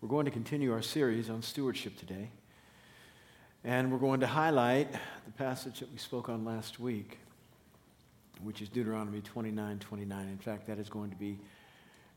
We're 0.00 0.08
going 0.08 0.24
to 0.24 0.30
continue 0.30 0.72
our 0.72 0.80
series 0.80 1.28
on 1.28 1.42
stewardship 1.42 1.98
today. 1.98 2.30
And 3.64 3.92
we're 3.92 3.98
going 3.98 4.20
to 4.20 4.26
highlight 4.26 4.90
the 4.92 5.32
passage 5.36 5.80
that 5.80 5.92
we 5.92 5.98
spoke 5.98 6.30
on 6.30 6.42
last 6.42 6.80
week, 6.80 7.18
which 8.42 8.62
is 8.62 8.70
Deuteronomy 8.70 9.20
29 9.20 9.78
29. 9.78 10.26
In 10.26 10.38
fact, 10.38 10.66
that 10.68 10.78
is 10.78 10.88
going 10.88 11.10
to 11.10 11.16
be 11.16 11.38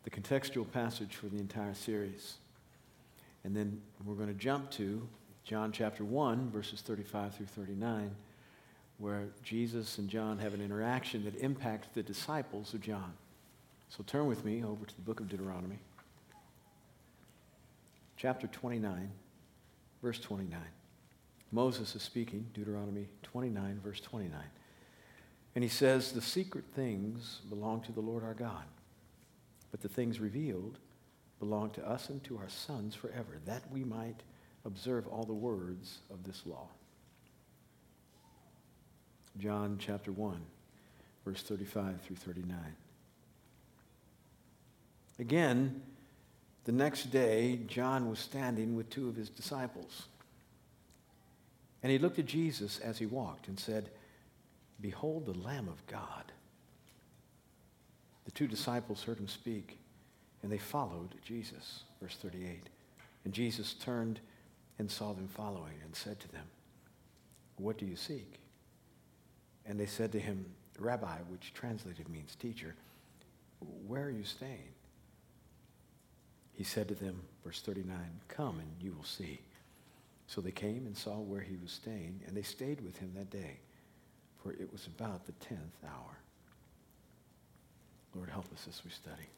the 0.05 0.09
contextual 0.09 0.71
passage 0.71 1.15
for 1.15 1.25
the 1.25 1.35
entire 1.35 1.73
series. 1.73 2.35
And 3.43 3.53
then 3.53 3.81
we're 4.05 4.15
going 4.15 4.29
to 4.29 4.33
jump 4.33 4.71
to 4.71 5.05
John 5.43 5.73
chapter 5.73 6.05
1, 6.05 6.51
verses 6.51 6.79
35 6.79 7.35
through 7.35 7.47
39, 7.47 8.15
where 8.97 9.25
Jesus 9.43 9.97
and 9.97 10.07
John 10.07 10.37
have 10.37 10.53
an 10.53 10.61
interaction 10.61 11.25
that 11.25 11.35
impacts 11.35 11.89
the 11.93 12.01
disciples 12.01 12.73
of 12.73 12.79
John. 12.79 13.11
So 13.89 14.05
turn 14.07 14.27
with 14.27 14.45
me 14.45 14.63
over 14.63 14.85
to 14.85 14.95
the 14.95 15.01
book 15.01 15.19
of 15.19 15.27
Deuteronomy 15.27 15.79
chapter 18.23 18.47
29, 18.47 19.11
verse 20.01 20.17
29. 20.17 20.57
Moses 21.51 21.93
is 21.93 22.01
speaking, 22.01 22.47
Deuteronomy 22.53 23.09
29, 23.23 23.81
verse 23.83 23.99
29. 23.99 24.39
And 25.55 25.61
he 25.61 25.69
says, 25.69 26.13
The 26.13 26.21
secret 26.21 26.63
things 26.73 27.41
belong 27.49 27.81
to 27.81 27.91
the 27.91 27.99
Lord 27.99 28.23
our 28.23 28.33
God, 28.33 28.63
but 29.71 29.81
the 29.81 29.89
things 29.89 30.21
revealed 30.21 30.79
belong 31.41 31.71
to 31.71 31.85
us 31.85 32.07
and 32.07 32.23
to 32.23 32.37
our 32.37 32.47
sons 32.47 32.95
forever, 32.95 33.41
that 33.45 33.69
we 33.69 33.83
might 33.83 34.23
observe 34.63 35.05
all 35.05 35.25
the 35.25 35.33
words 35.33 35.97
of 36.09 36.23
this 36.23 36.43
law. 36.45 36.69
John 39.37 39.75
chapter 39.77 40.13
1, 40.13 40.39
verse 41.25 41.43
35 41.43 41.99
through 41.99 42.15
39. 42.15 42.57
Again, 45.19 45.81
the 46.65 46.71
next 46.71 47.11
day, 47.11 47.59
John 47.67 48.09
was 48.09 48.19
standing 48.19 48.75
with 48.75 48.89
two 48.89 49.09
of 49.09 49.15
his 49.15 49.29
disciples. 49.29 50.07
And 51.81 51.91
he 51.91 51.97
looked 51.97 52.19
at 52.19 52.25
Jesus 52.25 52.79
as 52.79 52.97
he 52.97 53.05
walked 53.05 53.47
and 53.49 53.59
said, 53.59 53.89
Behold 54.79 55.25
the 55.25 55.37
Lamb 55.37 55.67
of 55.67 55.85
God. 55.87 56.31
The 58.25 58.31
two 58.31 58.47
disciples 58.47 59.03
heard 59.03 59.17
him 59.17 59.27
speak, 59.27 59.77
and 60.41 60.51
they 60.51 60.57
followed 60.57 61.15
Jesus. 61.25 61.83
Verse 62.01 62.15
38. 62.15 62.69
And 63.25 63.33
Jesus 63.33 63.73
turned 63.73 64.21
and 64.79 64.89
saw 64.89 65.13
them 65.13 65.27
following 65.27 65.75
and 65.83 65.95
said 65.95 66.19
to 66.21 66.31
them, 66.31 66.45
What 67.57 67.77
do 67.77 67.85
you 67.85 67.97
seek? 67.97 68.39
And 69.65 69.79
they 69.79 69.85
said 69.85 70.11
to 70.13 70.19
him, 70.19 70.45
Rabbi, 70.79 71.17
which 71.29 71.53
translated 71.53 72.09
means 72.09 72.35
teacher, 72.35 72.75
where 73.87 74.03
are 74.03 74.11
you 74.11 74.23
staying? 74.23 74.72
He 76.53 76.63
said 76.63 76.87
to 76.89 76.95
them, 76.95 77.21
verse 77.43 77.61
39, 77.61 77.97
Come 78.27 78.59
and 78.59 78.69
you 78.79 78.93
will 78.93 79.03
see. 79.03 79.39
So 80.27 80.41
they 80.41 80.51
came 80.51 80.85
and 80.85 80.95
saw 80.95 81.19
where 81.19 81.41
he 81.41 81.57
was 81.61 81.71
staying, 81.71 82.21
and 82.27 82.35
they 82.35 82.41
stayed 82.41 82.81
with 82.81 82.97
him 82.97 83.11
that 83.15 83.29
day, 83.29 83.59
for 84.41 84.51
it 84.53 84.71
was 84.71 84.87
about 84.87 85.25
the 85.25 85.31
tenth 85.33 85.77
hour. 85.83 86.17
Lord, 88.15 88.29
help 88.29 88.45
us 88.53 88.67
as 88.69 88.81
we 88.85 88.91
study. 88.91 89.29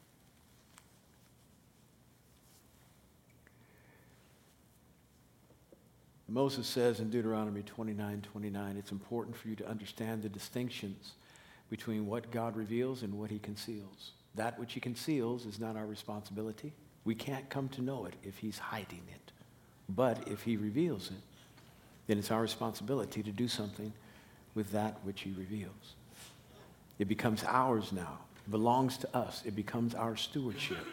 Moses 6.28 6.66
says 6.66 6.98
in 6.98 7.08
Deuteronomy 7.08 7.62
29 7.62 8.22
29, 8.22 8.76
it's 8.76 8.90
important 8.90 9.36
for 9.36 9.48
you 9.48 9.56
to 9.56 9.68
understand 9.68 10.22
the 10.22 10.28
distinctions 10.28 11.12
between 11.70 12.06
what 12.06 12.30
God 12.30 12.56
reveals 12.56 13.02
and 13.02 13.14
what 13.14 13.30
he 13.30 13.38
conceals. 13.38 14.12
That 14.34 14.58
which 14.58 14.72
he 14.74 14.80
conceals 14.80 15.46
is 15.46 15.60
not 15.60 15.76
our 15.76 15.86
responsibility. 15.86 16.72
We 17.06 17.14
can't 17.14 17.48
come 17.48 17.68
to 17.70 17.82
know 17.82 18.04
it 18.04 18.14
if 18.24 18.36
he's 18.38 18.58
hiding 18.58 19.02
it. 19.14 19.32
But 19.88 20.26
if 20.26 20.42
he 20.42 20.56
reveals 20.56 21.06
it, 21.06 21.22
then 22.08 22.18
it's 22.18 22.32
our 22.32 22.42
responsibility 22.42 23.22
to 23.22 23.30
do 23.30 23.46
something 23.46 23.92
with 24.56 24.72
that 24.72 24.98
which 25.04 25.20
he 25.20 25.32
reveals. 25.32 25.94
It 26.98 27.06
becomes 27.06 27.44
ours 27.44 27.92
now, 27.92 28.18
belongs 28.50 28.96
to 28.98 29.16
us. 29.16 29.42
It 29.46 29.54
becomes 29.54 29.94
our 29.94 30.16
stewardship 30.16 30.84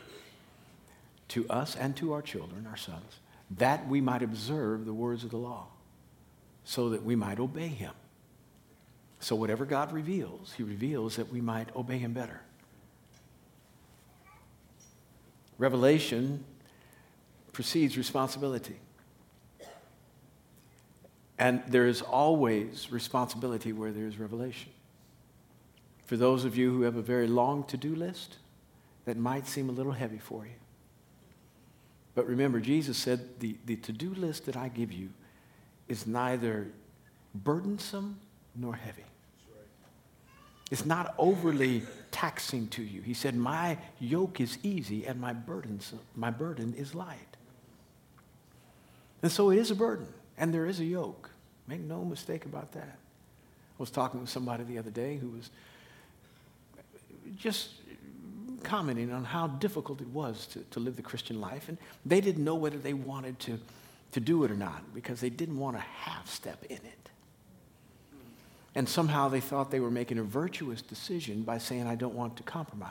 to 1.29 1.49
us 1.49 1.75
and 1.75 1.95
to 1.97 2.13
our 2.13 2.21
children, 2.21 2.67
our 2.69 2.77
sons, 2.77 3.19
that 3.57 3.87
we 3.87 3.99
might 3.99 4.21
observe 4.21 4.85
the 4.85 4.93
words 4.93 5.23
of 5.23 5.31
the 5.31 5.37
law, 5.37 5.65
so 6.63 6.89
that 6.89 7.03
we 7.03 7.15
might 7.15 7.39
obey 7.39 7.69
him. 7.69 7.93
So, 9.19 9.35
whatever 9.35 9.65
God 9.65 9.91
reveals, 9.91 10.53
he 10.53 10.63
reveals 10.63 11.15
that 11.15 11.31
we 11.31 11.41
might 11.41 11.75
obey 11.75 11.97
him 11.97 12.13
better. 12.13 12.41
Revelation 15.57 16.43
precedes 17.51 17.97
responsibility. 17.97 18.75
And 21.37 21.61
there 21.67 21.87
is 21.87 22.01
always 22.01 22.91
responsibility 22.91 23.73
where 23.73 23.91
there 23.91 24.07
is 24.07 24.17
revelation. 24.17 24.71
For 26.05 26.17
those 26.17 26.45
of 26.45 26.57
you 26.57 26.71
who 26.71 26.81
have 26.83 26.95
a 26.95 27.01
very 27.01 27.27
long 27.27 27.63
to 27.65 27.77
do 27.77 27.95
list, 27.95 28.37
that 29.05 29.17
might 29.17 29.47
seem 29.47 29.69
a 29.69 29.71
little 29.71 29.91
heavy 29.91 30.19
for 30.19 30.45
you. 30.45 30.53
But 32.15 32.27
remember, 32.27 32.59
Jesus 32.59 32.97
said 32.97 33.39
the, 33.39 33.57
the 33.65 33.75
to 33.77 33.91
do 33.91 34.13
list 34.13 34.45
that 34.45 34.55
I 34.55 34.69
give 34.69 34.91
you 34.91 35.09
is 35.87 36.05
neither 36.05 36.67
burdensome 37.33 38.19
nor 38.55 38.75
heavy. 38.75 39.03
It's 40.71 40.85
not 40.85 41.13
overly 41.17 41.83
taxing 42.11 42.67
to 42.69 42.81
you. 42.81 43.01
He 43.01 43.13
said, 43.13 43.35
My 43.35 43.77
yoke 43.99 44.39
is 44.39 44.57
easy 44.63 45.05
and 45.05 45.19
my, 45.19 45.33
burdens, 45.33 45.93
my 46.15 46.31
burden 46.31 46.73
is 46.75 46.95
light. 46.95 47.17
And 49.21 49.31
so 49.31 49.51
it 49.51 49.57
is 49.57 49.71
a 49.71 49.75
burden, 49.75 50.07
and 50.37 50.53
there 50.53 50.65
is 50.65 50.79
a 50.79 50.85
yoke. 50.85 51.29
Make 51.67 51.79
no 51.81 52.03
mistake 52.03 52.45
about 52.45 52.73
that. 52.73 52.97
I 52.97 53.77
was 53.77 53.89
talking 53.89 54.19
with 54.19 54.29
somebody 54.29 54.63
the 54.65 54.77
other 54.77 54.91
day 54.91 55.17
who 55.17 55.29
was 55.29 55.49
just 57.37 57.71
commenting 58.63 59.11
on 59.11 59.23
how 59.23 59.47
difficult 59.47 60.01
it 60.01 60.07
was 60.07 60.47
to, 60.47 60.59
to 60.71 60.79
live 60.79 60.95
the 60.95 61.01
Christian 61.01 61.39
life, 61.39 61.69
and 61.69 61.77
they 62.05 62.21
didn't 62.21 62.43
know 62.43 62.55
whether 62.55 62.77
they 62.77 62.93
wanted 62.93 63.39
to, 63.39 63.59
to 64.11 64.19
do 64.19 64.43
it 64.43 64.51
or 64.51 64.55
not 64.55 64.93
because 64.93 65.21
they 65.21 65.29
didn't 65.29 65.57
want 65.57 65.77
to 65.77 65.81
half 65.81 66.29
step 66.29 66.63
in 66.65 66.77
it. 66.77 67.09
And 68.75 68.89
somehow 68.89 69.29
they 69.29 69.39
thought 69.39 69.69
they 69.69 69.79
were 69.79 69.91
making 69.91 70.17
a 70.17 70.23
virtuous 70.23 70.81
decision 70.81 71.43
by 71.43 71.59
saying, 71.59 71.85
I 71.85 71.95
don't 71.95 72.15
want 72.15 72.37
to 72.37 72.43
compromise. 72.43 72.89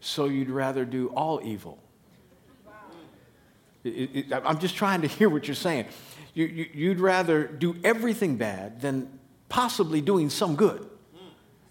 So 0.00 0.26
you'd 0.26 0.50
rather 0.50 0.84
do 0.84 1.08
all 1.08 1.40
evil. 1.42 1.78
It, 3.82 3.88
it, 4.14 4.26
I'm 4.32 4.58
just 4.58 4.76
trying 4.76 5.02
to 5.02 5.08
hear 5.08 5.28
what 5.28 5.46
you're 5.46 5.54
saying. 5.54 5.86
You, 6.32 6.46
you, 6.46 6.66
you'd 6.72 7.00
rather 7.00 7.46
do 7.46 7.76
everything 7.84 8.36
bad 8.36 8.80
than 8.80 9.18
possibly 9.48 10.00
doing 10.00 10.30
some 10.30 10.56
good. 10.56 10.88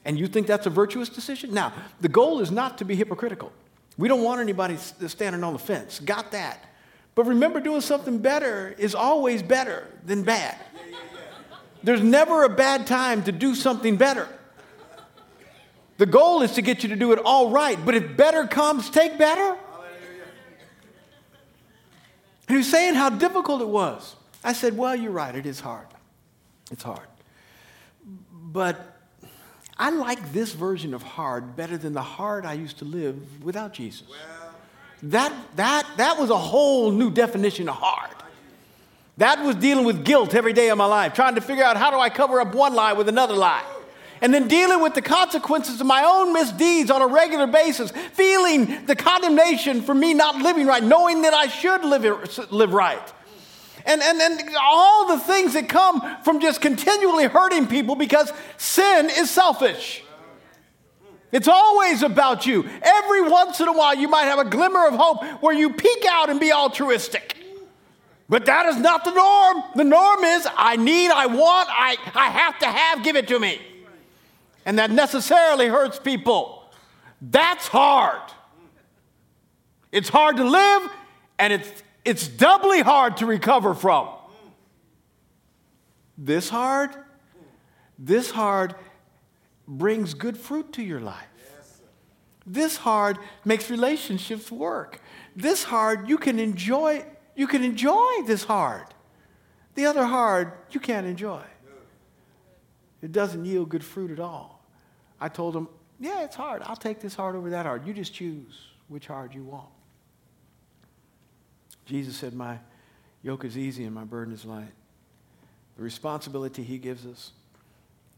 And 0.06 0.20
you 0.20 0.28
think 0.28 0.48
that's 0.48 0.66
a 0.66 0.70
virtuous 0.70 1.10
decision? 1.10 1.54
Now, 1.54 1.74
the 2.02 2.10
goal 2.10 2.40
is 2.40 2.52
not 2.52 2.78
to 2.80 2.86
be 2.86 2.96
hypocritical. 2.96 3.52
We 3.98 4.08
don't 4.08 4.24
want 4.24 4.42
anybody 4.42 4.78
standing 4.78 5.44
on 5.44 5.54
the 5.54 5.60
fence. 5.60 6.00
Got 6.00 6.32
that. 6.32 6.66
But 7.16 7.26
remember, 7.26 7.60
doing 7.60 7.82
something 7.82 8.18
better 8.18 8.76
is 8.78 8.96
always 8.96 9.44
better 9.44 9.88
than 10.06 10.24
bad. 10.24 10.58
There's 11.84 12.02
never 12.02 12.44
a 12.44 12.50
bad 12.50 12.88
time 12.88 13.24
to 13.24 13.32
do 13.32 13.56
something 13.56 13.98
better. 13.98 14.28
The 15.98 16.06
goal 16.06 16.42
is 16.42 16.54
to 16.54 16.62
get 16.62 16.82
you 16.84 16.90
to 16.90 16.96
do 16.96 17.12
it 17.12 17.20
all 17.24 17.52
right, 17.52 17.78
but 17.86 17.94
if 17.94 18.18
better 18.18 18.48
comes, 18.48 18.90
take 18.90 19.18
better. 19.18 19.58
And 22.48 22.50
he 22.50 22.58
was 22.58 22.70
saying 22.70 22.96
how 22.96 23.10
difficult 23.10 23.62
it 23.62 23.68
was. 23.68 24.16
I 24.44 24.54
said, 24.54 24.76
Well, 24.76 24.96
you're 24.96 25.12
right, 25.12 25.36
it 25.36 25.46
is 25.46 25.60
hard. 25.60 25.88
It's 26.72 26.84
hard. 26.84 27.08
But 28.32 28.98
I 29.78 29.90
like 29.92 30.34
this 30.34 30.54
version 30.54 30.94
of 30.94 31.04
hard 31.04 31.56
better 31.56 31.78
than 31.78 31.94
the 31.94 32.02
hard 32.02 32.46
I 32.46 32.54
used 32.54 32.80
to 32.80 32.86
live 32.86 33.44
without 33.44 33.74
Jesus. 33.74 34.08
That, 35.04 35.34
that, 35.58 35.86
that 35.98 36.18
was 36.18 36.30
a 36.30 36.38
whole 36.38 36.92
new 36.92 37.12
definition 37.12 37.68
of 37.68 37.76
hard. 37.76 38.10
That 39.18 39.44
was 39.44 39.56
dealing 39.56 39.86
with 39.86 40.06
guilt 40.06 40.34
every 40.34 40.54
day 40.54 40.70
of 40.70 40.78
my 40.78 40.86
life, 40.86 41.14
trying 41.14 41.36
to 41.36 41.42
figure 41.42 41.64
out 41.64 41.78
how 41.78 41.92
do 41.92 42.00
I 42.00 42.10
cover 42.10 42.40
up 42.40 42.56
one 42.56 42.74
lie 42.74 42.94
with 42.94 43.10
another 43.10 43.36
lie. 43.36 43.64
And 44.22 44.34
then 44.34 44.48
dealing 44.48 44.82
with 44.82 44.94
the 44.94 45.02
consequences 45.02 45.82
of 45.82 45.88
my 45.88 46.04
own 46.06 46.32
misdeeds 46.32 46.90
on 46.90 47.02
a 47.02 47.08
regular 47.08 47.46
basis, 47.46 47.92
feeling 48.14 48.86
the 48.86 48.96
condemnation 48.96 49.82
for 49.82 49.94
me 49.94 50.14
not 50.14 50.38
living 50.38 50.66
right, 50.66 50.82
knowing 50.82 51.24
that 51.24 51.34
I 51.34 51.48
should 51.48 51.84
live, 51.84 52.52
live 52.52 52.74
right. 52.74 53.14
And, 53.86 54.02
and, 54.02 54.22
and 54.22 54.56
all 54.58 55.10
the 55.10 55.20
things 55.20 55.54
that 55.54 55.68
come 55.68 56.02
from 56.24 56.40
just 56.40 56.62
continually 56.62 57.26
hurting 57.26 57.68
people 57.68 57.96
because 57.96 58.32
sin 58.56 59.10
is 59.10 59.30
selfish. 59.30 60.03
It's 61.34 61.48
always 61.48 62.04
about 62.04 62.46
you. 62.46 62.64
Every 62.84 63.28
once 63.28 63.60
in 63.60 63.68
a 63.68 63.74
while, 63.74 63.96
you 63.96 64.08
might 64.08 64.26
have 64.26 64.38
a 64.38 64.46
glimmer 64.46 64.88
of 64.88 64.94
hope 64.94 65.24
where 65.42 65.54
you 65.54 65.72
peek 65.72 66.06
out 66.08 66.30
and 66.30 66.40
be 66.40 66.54
altruistic. 66.54 67.36
But 68.30 68.46
that 68.46 68.68
is 68.68 68.78
not 68.78 69.04
the 69.04 69.12
norm. 69.12 69.64
The 69.76 69.84
norm 69.84 70.24
is 70.24 70.48
I 70.56 70.76
need, 70.76 71.10
I 71.10 71.26
want, 71.26 71.70
I, 71.72 71.98
I 72.14 72.30
have 72.30 72.60
to 72.60 72.68
have, 72.68 73.04
give 73.04 73.16
it 73.16 73.28
to 73.30 73.40
me. 73.40 73.60
And 74.64 74.78
that 74.78 74.92
necessarily 74.92 75.68
hurts 75.68 75.98
people. 75.98 76.72
That's 77.20 77.68
hard. 77.68 78.22
It's 79.92 80.10
hard 80.10 80.38
to 80.38 80.44
live, 80.44 80.92
and 81.40 81.52
it's, 81.52 81.84
it's 82.06 82.28
doubly 82.28 82.82
hard 82.82 83.18
to 83.18 83.26
recover 83.26 83.74
from. 83.74 84.08
This 86.16 86.48
hard, 86.48 86.92
this 87.98 88.30
hard 88.30 88.76
brings 89.68 90.14
good 90.14 90.38
fruit 90.38 90.74
to 90.74 90.84
your 90.84 91.00
life. 91.00 91.28
This 92.46 92.78
hard 92.78 93.20
makes 93.46 93.70
relationships 93.70 94.52
work. 94.52 95.02
This 95.36 95.64
hard, 95.64 96.10
you 96.10 96.18
can 96.18 96.40
enjoy, 96.40 97.06
you 97.36 97.48
can 97.48 97.64
enjoy 97.64 98.24
this 98.26 98.44
hard. 98.44 98.86
The 99.76 99.86
other 99.86 100.06
hard, 100.06 100.52
you 100.72 100.80
can't 100.80 101.08
enjoy. 101.08 101.42
It 103.02 103.12
doesn't 103.12 103.44
yield 103.46 103.70
good 103.70 103.84
fruit 103.84 104.12
at 104.12 104.20
all. 104.20 104.64
I 105.20 105.30
told 105.30 105.56
him, 105.56 105.68
yeah, 106.00 106.24
it's 106.24 106.36
hard. 106.36 106.62
I'll 106.64 106.76
take 106.76 107.00
this 107.00 107.16
hard 107.16 107.36
over 107.36 107.50
that 107.52 107.66
hard. 107.66 107.88
You 107.88 107.94
just 107.94 108.14
choose 108.14 108.68
which 108.88 109.08
hard 109.08 109.34
you 109.34 109.44
want. 109.44 109.70
Jesus 111.86 112.16
said, 112.16 112.34
My 112.34 112.60
yoke 113.22 113.46
is 113.46 113.58
easy 113.58 113.86
and 113.86 113.94
my 113.94 114.04
burden 114.04 114.34
is 114.34 114.46
light. 114.46 114.72
The 115.78 115.84
responsibility 115.84 116.64
he 116.64 116.78
gives 116.78 117.06
us 117.06 117.32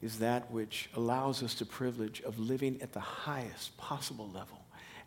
is 0.06 0.19
that 0.19 0.52
which 0.52 0.88
allows 0.96 1.42
us 1.42 1.56
the 1.56 1.66
privilege 1.66 2.22
of 2.22 2.38
living 2.38 2.80
at 2.80 2.94
the 2.94 3.00
highest 3.00 3.75
possible 3.75 4.30
level 4.31 4.60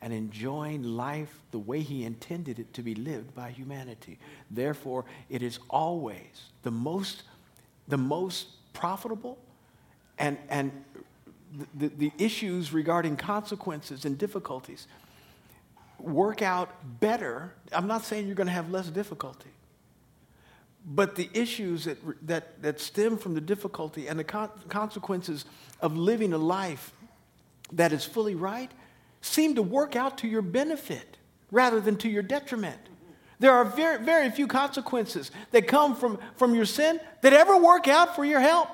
and 0.03 0.13
enjoying 0.13 0.83
life 0.83 1.39
the 1.53 1.59
way 1.59 1.81
he 1.81 2.05
intended 2.05 2.59
it 2.59 2.73
to 2.75 2.83
be 2.83 2.97
lived 2.97 3.33
by 3.33 3.49
humanity. 3.51 4.19
Therefore, 4.51 5.05
it 5.31 5.41
is 5.41 5.61
always 5.71 6.51
the 6.65 6.73
most, 6.73 7.23
the 7.87 7.97
most 7.97 8.49
profitable 8.73 9.39
and, 10.19 10.37
and 10.49 10.73
the, 11.77 11.89
the 11.89 12.13
issues 12.19 12.73
regarding 12.73 13.17
consequences 13.17 14.05
and 14.05 14.19
difficulties 14.19 14.89
work 16.01 16.43
out 16.43 16.71
better. 16.99 17.55
I'm 17.73 17.87
not 17.87 18.05
saying 18.05 18.27
you're 18.27 18.35
going 18.35 18.49
to 18.49 18.53
have 18.53 18.71
less 18.71 18.89
difficulty. 18.89 19.51
But 20.85 21.17
the 21.17 21.29
issues 21.35 21.85
that, 21.85 21.99
that, 22.27 22.63
that 22.63 22.81
stem 22.81 23.19
from 23.19 23.35
the 23.35 23.41
difficulty 23.41 24.09
and 24.09 24.19
the 24.19 24.25
con- 24.25 24.51
consequences 24.69 25.45
of 25.81 25.97
living 25.97 26.33
a 26.33 26.39
life 26.39 26.93
that 27.73 27.93
is 27.93 28.05
fully 28.05 28.35
right 28.35 28.71
seem 29.21 29.55
to 29.57 29.63
work 29.63 29.97
out 29.97 30.19
to 30.19 30.29
your 30.29 30.43
benefit 30.43 31.17
rather 31.51 31.81
than 31.81 31.97
to 31.97 32.09
your 32.09 32.23
detriment. 32.23 32.79
There 33.41 33.53
are 33.53 33.65
very, 33.65 34.03
very 34.03 34.31
few 34.31 34.47
consequences 34.47 35.31
that 35.53 35.69
come 35.69 35.95
from, 35.95 36.19
from 36.37 36.55
your 36.55 36.65
sin 36.65 37.01
that 37.23 37.33
ever 37.33 37.57
work 37.57 37.87
out 37.87 38.17
for 38.17 38.25
your 38.25 38.41
help. 38.41 38.69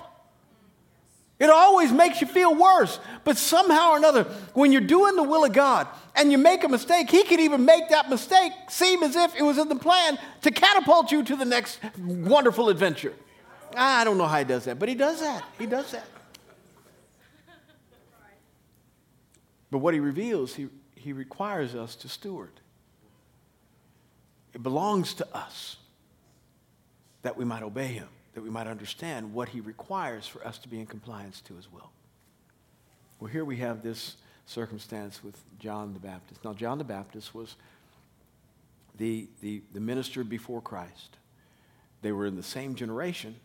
It 1.38 1.50
always 1.50 1.90
makes 1.90 2.20
you 2.20 2.26
feel 2.26 2.54
worse. 2.54 3.00
But 3.24 3.36
somehow 3.36 3.90
or 3.90 3.96
another, 3.96 4.24
when 4.54 4.70
you're 4.70 4.80
doing 4.80 5.16
the 5.16 5.22
will 5.22 5.44
of 5.44 5.52
God 5.52 5.88
and 6.14 6.30
you 6.30 6.38
make 6.38 6.62
a 6.62 6.68
mistake, 6.68 7.10
He 7.10 7.24
can 7.24 7.40
even 7.40 7.64
make 7.64 7.88
that 7.88 8.08
mistake 8.08 8.52
seem 8.68 9.02
as 9.02 9.16
if 9.16 9.34
it 9.34 9.42
was 9.42 9.58
in 9.58 9.68
the 9.68 9.76
plan 9.76 10.18
to 10.42 10.50
catapult 10.50 11.10
you 11.10 11.24
to 11.24 11.36
the 11.36 11.44
next 11.44 11.80
wonderful 11.98 12.68
adventure. 12.68 13.14
I 13.76 14.04
don't 14.04 14.16
know 14.16 14.26
how 14.26 14.38
He 14.38 14.44
does 14.44 14.64
that, 14.66 14.78
but 14.78 14.88
He 14.88 14.94
does 14.94 15.20
that. 15.20 15.44
He 15.58 15.66
does 15.66 15.90
that. 15.90 16.06
But 19.70 19.78
what 19.78 19.92
He 19.92 19.98
reveals, 19.98 20.54
He, 20.54 20.68
he 20.94 21.12
requires 21.12 21.74
us 21.74 21.96
to 21.96 22.08
steward. 22.08 22.52
It 24.52 24.62
belongs 24.62 25.14
to 25.14 25.26
us 25.36 25.78
that 27.22 27.36
we 27.36 27.44
might 27.44 27.64
obey 27.64 27.88
Him 27.88 28.06
that 28.34 28.42
we 28.42 28.50
might 28.50 28.66
understand 28.66 29.32
what 29.32 29.48
he 29.48 29.60
requires 29.60 30.26
for 30.26 30.46
us 30.46 30.58
to 30.58 30.68
be 30.68 30.80
in 30.80 30.86
compliance 30.86 31.40
to 31.42 31.54
his 31.54 31.72
will. 31.72 31.90
Well, 33.20 33.30
here 33.30 33.44
we 33.44 33.56
have 33.58 33.82
this 33.82 34.16
circumstance 34.46 35.22
with 35.22 35.40
John 35.58 35.94
the 35.94 36.00
Baptist. 36.00 36.44
Now, 36.44 36.52
John 36.52 36.78
the 36.78 36.84
Baptist 36.84 37.34
was 37.34 37.56
the, 38.98 39.28
the, 39.40 39.62
the 39.72 39.80
minister 39.80 40.24
before 40.24 40.60
Christ. 40.60 41.16
They 42.02 42.12
were 42.12 42.26
in 42.26 42.36
the 42.36 42.42
same 42.42 42.74
generation, 42.74 43.36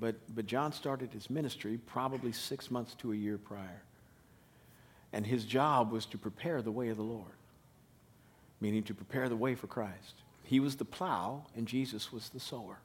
but, 0.00 0.14
but 0.34 0.46
John 0.46 0.72
started 0.72 1.12
his 1.12 1.28
ministry 1.28 1.78
probably 1.86 2.32
six 2.32 2.70
months 2.70 2.94
to 2.96 3.12
a 3.12 3.16
year 3.16 3.38
prior. 3.38 3.82
And 5.12 5.26
his 5.26 5.44
job 5.44 5.92
was 5.92 6.06
to 6.06 6.18
prepare 6.18 6.62
the 6.62 6.72
way 6.72 6.88
of 6.88 6.96
the 6.96 7.02
Lord, 7.02 7.32
meaning 8.60 8.84
to 8.84 8.94
prepare 8.94 9.28
the 9.28 9.36
way 9.36 9.54
for 9.54 9.66
Christ. 9.66 10.14
He 10.44 10.60
was 10.60 10.76
the 10.76 10.84
plow, 10.84 11.46
and 11.56 11.66
Jesus 11.66 12.12
was 12.12 12.28
the 12.28 12.40
sower. 12.40 12.78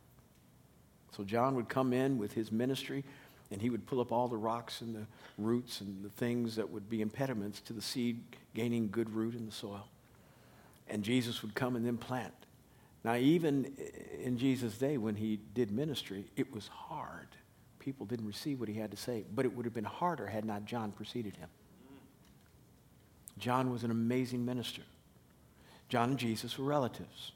So 1.16 1.24
John 1.24 1.56
would 1.56 1.70
come 1.70 1.94
in 1.94 2.18
with 2.18 2.34
his 2.34 2.52
ministry 2.52 3.04
and 3.52 3.62
he 3.62 3.70
would 3.70 3.86
pull 3.86 4.00
up 4.00 4.12
all 4.12 4.28
the 4.28 4.38
rocks 4.38 4.82
and 4.82 4.96
the 4.96 5.06
roots 5.38 5.82
and 5.82 6.04
the 6.04 6.10
things 6.10 6.56
that 6.56 6.70
would 6.70 6.90
be 6.90 7.02
impediments 7.02 7.60
to 7.62 7.74
the 7.74 7.82
seed 7.82 8.22
gaining 8.54 8.90
good 8.90 9.14
root 9.14 9.36
in 9.36 9.46
the 9.46 9.52
soil. 9.52 9.88
And 10.88 11.04
Jesus 11.04 11.42
would 11.42 11.54
come 11.54 11.76
and 11.76 11.86
then 11.86 11.98
plant. 11.98 12.34
Now, 13.04 13.16
even 13.16 13.74
in 14.24 14.38
Jesus' 14.38 14.78
day 14.78 14.98
when 14.98 15.16
he 15.16 15.40
did 15.54 15.72
ministry, 15.72 16.26
it 16.36 16.54
was 16.54 16.68
hard. 16.68 17.28
People 17.80 18.06
didn't 18.06 18.28
receive 18.28 18.60
what 18.60 18.70
he 18.70 18.76
had 18.76 18.92
to 18.92 18.98
say, 18.98 19.26
but 19.34 19.44
it 19.44 19.56
would 19.56 19.66
have 19.66 19.74
been 19.74 19.84
harder 19.84 20.28
had 20.28 20.46
not 20.46 20.66
John 20.66 20.92
preceded 20.92 21.36
him. 21.36 21.50
John 23.38 23.72
was 23.72 23.84
an 23.84 23.92
amazing 23.92 24.46
minister. 24.46 24.84
John 25.90 26.12
and 26.12 26.20
Jesus 26.20 26.58
were 26.58 26.66
relatives. 26.66 27.32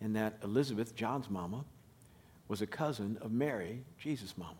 In 0.00 0.12
that 0.12 0.38
Elizabeth, 0.44 0.94
John's 0.94 1.30
mama, 1.30 1.64
was 2.48 2.62
a 2.62 2.66
cousin 2.66 3.18
of 3.20 3.32
Mary, 3.32 3.82
Jesus' 3.98 4.36
mama. 4.36 4.54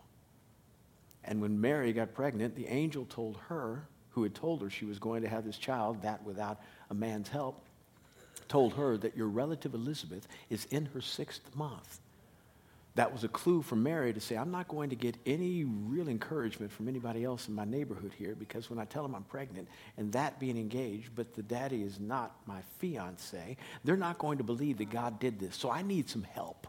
And 1.23 1.41
when 1.41 1.59
Mary 1.59 1.93
got 1.93 2.13
pregnant, 2.13 2.55
the 2.55 2.67
angel 2.67 3.05
told 3.05 3.37
her, 3.49 3.87
who 4.11 4.23
had 4.23 4.33
told 4.33 4.61
her 4.61 4.69
she 4.69 4.85
was 4.85 4.97
going 4.97 5.21
to 5.21 5.29
have 5.29 5.45
this 5.45 5.57
child, 5.57 6.01
that 6.01 6.23
without 6.23 6.59
a 6.89 6.93
man's 6.93 7.29
help, 7.29 7.61
told 8.47 8.73
her 8.73 8.97
that 8.97 9.15
your 9.15 9.27
relative 9.27 9.73
Elizabeth 9.73 10.27
is 10.49 10.65
in 10.65 10.85
her 10.87 11.01
sixth 11.01 11.55
month. 11.55 11.99
That 12.95 13.13
was 13.13 13.23
a 13.23 13.27
clue 13.27 13.61
for 13.61 13.75
Mary 13.75 14.11
to 14.11 14.19
say, 14.19 14.35
I'm 14.35 14.49
not 14.49 14.67
going 14.67 14.89
to 14.89 14.95
get 14.95 15.17
any 15.27 15.65
real 15.65 16.07
encouragement 16.07 16.71
from 16.71 16.87
anybody 16.87 17.23
else 17.23 17.47
in 17.47 17.53
my 17.53 17.65
neighborhood 17.65 18.11
here 18.17 18.33
because 18.33 18.71
when 18.71 18.79
I 18.79 18.85
tell 18.85 19.03
them 19.03 19.13
I'm 19.13 19.23
pregnant 19.23 19.67
and 19.97 20.11
that 20.13 20.39
being 20.39 20.57
engaged, 20.57 21.11
but 21.13 21.35
the 21.35 21.43
daddy 21.43 21.83
is 21.83 21.99
not 21.99 22.35
my 22.47 22.61
fiance, 22.79 23.55
they're 23.83 23.97
not 23.97 24.17
going 24.17 24.39
to 24.39 24.43
believe 24.43 24.79
that 24.79 24.89
God 24.89 25.19
did 25.19 25.39
this. 25.39 25.55
So 25.55 25.69
I 25.69 25.83
need 25.83 26.09
some 26.09 26.23
help. 26.23 26.65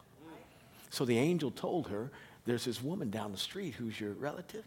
So 0.90 1.04
the 1.04 1.18
angel 1.18 1.50
told 1.50 1.88
her, 1.88 2.10
There's 2.44 2.64
this 2.64 2.82
woman 2.82 3.10
down 3.10 3.32
the 3.32 3.38
street 3.38 3.74
who's 3.74 3.98
your 4.00 4.12
relative, 4.12 4.64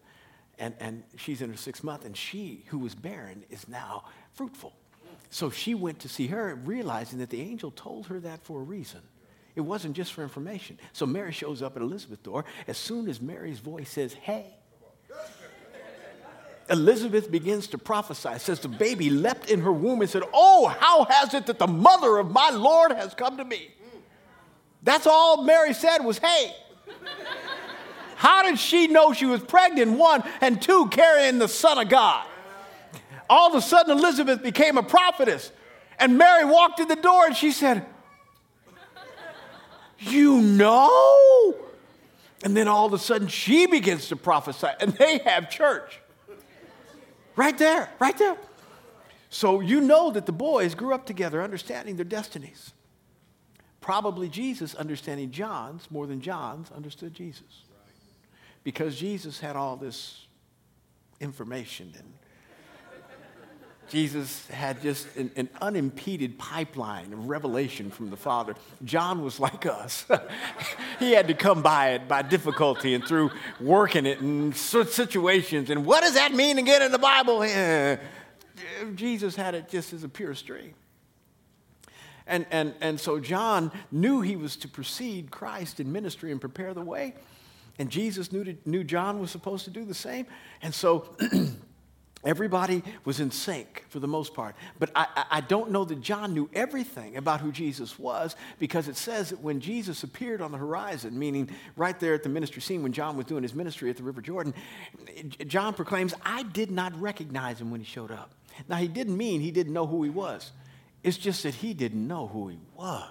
and, 0.60 0.74
and 0.80 1.04
she's 1.18 1.42
in 1.42 1.50
her 1.50 1.58
sixth 1.58 1.84
month, 1.84 2.06
and 2.06 2.16
she, 2.16 2.66
who 2.68 2.80
was 2.80 2.96
barren, 2.96 3.44
is 3.50 3.68
now 3.68 4.06
fruitful. 4.34 4.74
So 5.30 5.50
she 5.50 5.76
went 5.76 6.00
to 6.00 6.10
see 6.10 6.28
her, 6.28 6.56
realizing 6.56 7.20
that 7.20 7.30
the 7.30 7.42
angel 7.42 7.72
told 7.72 8.08
her 8.08 8.20
that 8.20 8.44
for 8.44 8.60
a 8.60 8.64
reason. 8.64 9.02
It 9.56 9.62
wasn't 9.62 9.96
just 9.96 10.14
for 10.14 10.24
information. 10.24 10.78
So 10.94 11.06
Mary 11.06 11.32
shows 11.32 11.62
up 11.62 11.76
at 11.76 11.82
Elizabeth's 11.82 12.22
door. 12.22 12.46
As 12.68 12.78
soon 12.78 13.10
as 13.10 13.22
Mary's 13.22 13.60
voice 13.60 13.90
says, 13.90 14.14
Hey, 14.14 14.46
Elizabeth 16.70 17.30
begins 17.30 17.68
to 17.68 17.78
prophesy. 17.78 18.40
Says 18.40 18.60
the 18.60 18.70
baby 18.70 19.10
leapt 19.10 19.50
in 19.50 19.62
her 19.62 19.74
womb 19.74 20.02
and 20.02 20.10
said, 20.10 20.24
Oh, 20.34 20.68
how 20.68 21.06
has 21.06 21.34
it 21.34 21.46
that 21.48 21.60
the 21.60 21.68
mother 21.68 22.18
of 22.18 22.32
my 22.32 22.50
Lord 22.50 22.92
has 22.92 23.14
come 23.14 23.38
to 23.38 23.46
me? 23.46 23.72
That's 24.84 25.08
all 25.08 25.44
Mary 25.44 25.74
said 25.74 26.00
was, 26.00 26.18
hey. 26.18 26.56
How 28.16 28.44
did 28.44 28.60
she 28.60 28.88
know 28.88 29.14
she 29.14 29.26
was 29.26 29.42
pregnant? 29.42 29.98
One, 29.98 30.24
and 30.42 30.62
two, 30.62 30.88
carrying 30.90 31.40
the 31.40 31.48
Son 31.48 31.80
of 31.80 31.90
God. 31.90 32.28
All 33.30 33.50
of 33.50 33.56
a 33.56 33.62
sudden, 33.62 33.98
Elizabeth 33.98 34.44
became 34.44 34.78
a 34.78 34.84
prophetess. 34.84 35.52
And 35.98 36.18
Mary 36.18 36.46
walked 36.46 36.80
in 36.80 36.88
the 36.88 36.96
door 36.96 37.26
and 37.26 37.36
she 37.36 37.52
said, 37.52 37.86
You 40.00 40.42
know? 40.42 41.56
And 42.44 42.58
then 42.58 42.68
all 42.68 42.86
of 42.86 42.94
a 42.94 43.00
sudden, 43.00 43.28
she 43.28 43.68
begins 43.68 44.08
to 44.10 44.16
prophesy, 44.16 44.68
and 44.80 44.94
they 44.94 45.20
have 45.20 45.50
church. 45.50 46.00
Right 47.36 47.58
there, 47.58 47.90
right 48.00 48.18
there. 48.18 48.36
So 49.30 49.62
you 49.62 49.80
know 49.80 50.12
that 50.12 50.26
the 50.26 50.32
boys 50.32 50.76
grew 50.76 50.94
up 50.94 51.06
together, 51.06 51.42
understanding 51.42 51.96
their 51.96 52.06
destinies. 52.06 52.74
Probably 53.82 54.30
Jesus 54.30 54.76
understanding 54.76 55.32
John's 55.32 55.90
more 55.90 56.08
than 56.08 56.22
John's 56.22 56.72
understood 56.72 57.14
Jesus. 57.14 57.66
Because 58.64 58.96
Jesus 58.96 59.40
had 59.40 59.56
all 59.56 59.76
this 59.76 60.28
information 61.20 61.92
and 61.98 62.14
Jesus 63.90 64.48
had 64.48 64.82
just 64.82 65.14
an, 65.18 65.32
an, 65.36 65.50
unimpeded 65.62 66.40
pipeline 66.40 67.12
of 67.12 67.28
revelation 67.28 67.92
from 67.92 68.10
the 68.10 68.16
Father. 68.16 68.56
John 68.86 69.22
was 69.22 69.38
like 69.38 69.66
us. 69.66 70.06
he 71.00 71.12
had 71.12 71.28
to 71.28 71.34
come 71.34 71.62
by 71.62 71.90
it 71.90 72.08
by 72.08 72.22
difficulty 72.22 72.94
and 72.94 73.06
through 73.06 73.32
working 73.60 74.06
it 74.06 74.20
in 74.20 74.54
situations. 74.54 75.70
And 75.70 75.86
what 75.86 76.04
does 76.04 76.14
that 76.14 76.34
mean 76.34 76.58
again 76.58 76.82
in 76.82 76.94
the 76.94 77.00
Bible? 77.00 77.42
Jesus 78.96 79.36
had 79.36 79.56
it 79.56 79.68
just 79.68 79.92
as 79.92 80.06
a 80.06 80.10
pure 80.10 80.36
stream. 80.36 80.74
And, 82.32 82.48
and, 82.50 82.74
and 82.82 83.00
so 83.00 83.20
John 83.20 83.72
knew 83.92 84.22
he 84.22 84.36
was 84.36 84.56
to 84.58 84.68
precede 84.68 85.30
Christ 85.30 85.80
in 85.80 85.92
ministry 85.92 86.32
and 86.32 86.42
prepare 86.42 86.74
the 86.74 86.82
way. 86.82 87.14
And 87.78 87.90
Jesus 87.90 88.32
knew, 88.32 88.44
to, 88.44 88.56
knew 88.66 88.84
John 88.84 89.20
was 89.20 89.30
supposed 89.30 89.66
to 89.66 89.70
do 89.70 89.86
the 89.86 89.94
same. 89.94 90.26
And 90.62 90.74
so 90.74 91.16
Everybody 92.24 92.84
was 93.04 93.20
in 93.20 93.32
sync 93.32 93.84
for 93.90 94.00
the 94.00 94.08
most 94.08 94.36
part. 94.36 94.56
But 94.78 94.92
I, 94.96 95.26
I, 95.32 95.42
don't 95.42 95.72
know 95.72 95.84
that 95.86 96.02
John 96.02 96.36
knew 96.36 96.52
everything 96.54 97.18
about 97.18 97.42
who 97.42 97.52
Jesus 97.52 97.98
was 97.98 98.36
because 98.60 98.88
it 98.88 98.96
says 98.96 99.32
that 99.32 99.42
when 99.42 99.60
Jesus 99.60 100.04
appeared 100.04 100.40
on 100.40 100.52
the 100.52 100.58
horizon, 100.60 101.18
meaning 101.18 101.50
right 101.76 102.00
there 102.00 102.14
at 102.14 102.22
the 102.22 102.30
ministry 102.30 102.62
scene 102.62 102.84
when 102.84 102.94
John 102.94 103.18
was 103.18 103.26
doing 103.26 103.42
his 103.42 103.56
ministry 103.56 103.90
at 103.90 103.98
the 103.98 104.04
River 104.04 104.22
Jordan, 104.22 104.54
John 105.48 105.74
proclaims, 105.74 106.14
I 106.24 106.44
did 106.44 106.70
not 106.70 107.00
recognize 107.02 107.60
him 107.60 107.72
when 107.72 107.80
he 107.80 107.88
showed 107.88 108.12
up. 108.12 108.30
Now, 108.70 108.76
he 108.76 108.88
didn't 108.88 109.18
mean 109.18 109.42
he 109.42 109.50
didn't 109.50 109.74
know 109.74 109.88
who 109.88 110.04
he 110.04 110.12
was, 110.12 110.52
it's 111.04 111.18
just 111.18 111.44
that 111.44 111.56
he 111.56 111.74
didn't 111.74 112.08
know 112.08 112.28
who 112.28 112.50
he 112.50 112.60
was. 112.76 113.10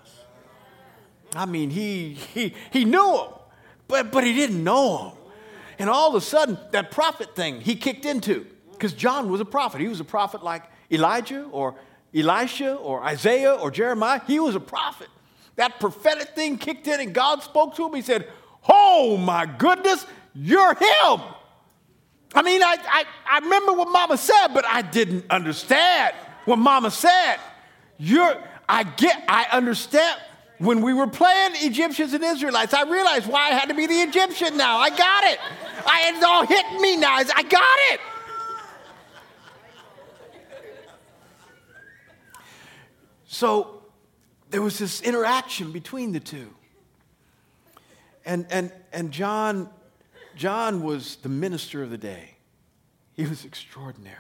I 1.35 1.47
mean, 1.47 1.70
he, 1.70 2.14
he, 2.14 2.54
he 2.73 2.85
knew 2.85 3.16
him, 3.16 3.28
but, 3.88 4.11
but 4.11 4.25
he 4.25 4.35
didn't 4.35 4.62
know 4.62 4.99
him. 4.99 5.16
And 5.78 5.88
all 5.88 6.11
of 6.11 6.14
a 6.14 6.20
sudden, 6.20 6.59
that 6.73 6.90
prophet 6.90 7.35
thing 7.35 7.61
he 7.61 7.75
kicked 7.75 8.04
into 8.04 8.47
because 8.73 8.92
John 8.92 9.30
was 9.30 9.40
a 9.40 9.44
prophet. 9.44 9.80
He 9.80 9.88
was 9.88 10.00
a 10.00 10.04
prophet 10.04 10.42
like 10.42 10.64
Elijah 10.90 11.44
or 11.52 11.76
Elisha 12.14 12.75
or 12.75 13.02
Isaiah 13.02 13.54
or 13.54 13.70
Jeremiah. 13.70 14.20
He 14.26 14.40
was 14.40 14.54
a 14.54 14.61
prophet. 14.61 15.09
That 15.56 15.80
prophetic 15.80 16.30
thing 16.30 16.59
kicked 16.59 16.87
in 16.87 17.00
and 17.00 17.14
God 17.14 17.42
spoke 17.42 17.76
to 17.76 17.87
him. 17.87 17.94
He 17.94 18.02
said, 18.02 18.28
Oh 18.68 19.16
my 19.16 19.47
goodness, 19.47 20.04
you're 20.35 20.75
him. 20.75 21.20
I 22.35 22.42
mean, 22.42 22.62
I, 22.62 22.76
I, 22.88 23.04
I 23.30 23.38
remember 23.40 23.73
what 23.73 23.90
mama 23.90 24.16
said, 24.16 24.49
but 24.49 24.64
I 24.64 24.82
didn't 24.82 25.26
understand 25.30 26.14
what 26.44 26.59
mama 26.59 26.90
said. 26.90 27.38
You're, 28.02 28.35
I 28.66 28.85
get, 28.85 29.23
I 29.28 29.47
understand. 29.52 30.19
When 30.57 30.80
we 30.80 30.95
were 30.95 31.07
playing 31.07 31.52
Egyptians 31.57 32.14
and 32.14 32.25
Israelites, 32.25 32.73
I 32.73 32.85
realized 32.85 33.26
why 33.26 33.49
I 33.49 33.50
had 33.50 33.69
to 33.69 33.75
be 33.75 33.87
the 33.87 34.00
Egyptian 34.00 34.57
now. 34.57 34.78
I 34.78 34.88
got 34.88 35.25
it. 35.25 35.38
I, 35.87 36.12
it's 36.12 36.25
all 36.25 36.47
hit 36.47 36.80
me 36.80 36.97
now. 36.97 37.16
I 37.16 37.42
got 37.42 37.78
it. 37.92 38.00
So 43.26 43.83
there 44.50 44.62
was 44.62 44.78
this 44.78 45.02
interaction 45.02 45.71
between 45.71 46.12
the 46.12 46.21
two. 46.21 46.49
And, 48.25 48.47
and, 48.50 48.73
and 48.92 49.12
John, 49.12 49.69
John 50.37 50.83
was 50.83 51.16
the 51.16 51.28
minister 51.28 51.83
of 51.83 51.90
the 51.90 51.99
day. 51.99 52.37
He 53.14 53.25
was 53.25 53.45
extraordinary. 53.45 54.16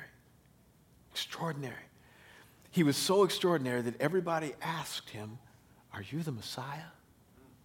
Extraordinary. 1.12 1.89
He 2.70 2.82
was 2.82 2.96
so 2.96 3.24
extraordinary 3.24 3.82
that 3.82 4.00
everybody 4.00 4.54
asked 4.62 5.10
him, 5.10 5.38
Are 5.92 6.02
you 6.02 6.22
the 6.22 6.32
Messiah? 6.32 6.90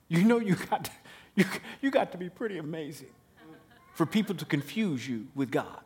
You 0.07 0.23
know, 0.23 0.39
you 0.39 0.55
got 0.55 0.85
to, 0.85 0.91
you, 1.35 1.45
you 1.81 1.91
got 1.91 2.11
to 2.11 2.17
be 2.17 2.29
pretty 2.29 2.57
amazing 2.57 3.09
for 3.93 4.05
people 4.05 4.35
to 4.35 4.45
confuse 4.45 5.07
you 5.07 5.27
with 5.35 5.51
God. 5.51 5.79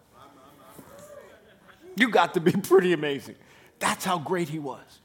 You 1.95 2.09
got 2.09 2.33
to 2.35 2.39
be 2.39 2.51
pretty 2.51 2.93
amazing. 2.93 3.35
That's 3.79 4.05
how 4.05 4.19
great 4.19 4.49
he 4.49 4.59
was. 4.59 4.99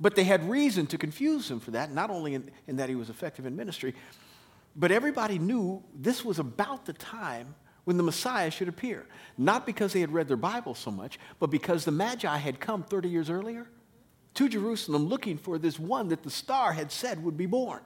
But 0.00 0.14
they 0.14 0.24
had 0.24 0.48
reason 0.48 0.86
to 0.88 0.98
confuse 0.98 1.50
him 1.50 1.60
for 1.60 1.70
that, 1.70 1.92
not 1.92 2.10
only 2.10 2.34
in, 2.34 2.50
in 2.66 2.76
that 2.76 2.88
he 2.88 2.94
was 2.94 3.08
effective 3.08 3.46
in 3.46 3.56
ministry, 3.56 3.94
but 4.76 4.90
everybody 4.90 5.38
knew 5.38 5.82
this 5.94 6.24
was 6.24 6.38
about 6.38 6.84
the 6.84 6.92
time 6.92 7.54
when 7.84 7.96
the 7.96 8.02
Messiah 8.02 8.50
should 8.50 8.68
appear. 8.68 9.06
Not 9.36 9.66
because 9.66 9.92
they 9.92 10.00
had 10.00 10.12
read 10.12 10.28
their 10.28 10.36
Bible 10.36 10.74
so 10.74 10.90
much, 10.90 11.18
but 11.38 11.50
because 11.50 11.84
the 11.84 11.92
Magi 11.92 12.36
had 12.36 12.60
come 12.60 12.82
30 12.82 13.08
years 13.08 13.30
earlier 13.30 13.66
to 14.34 14.48
Jerusalem 14.48 15.06
looking 15.06 15.38
for 15.38 15.58
this 15.58 15.78
one 15.78 16.08
that 16.08 16.22
the 16.22 16.30
star 16.30 16.72
had 16.72 16.90
said 16.90 17.22
would 17.22 17.36
be 17.36 17.46
born. 17.46 17.80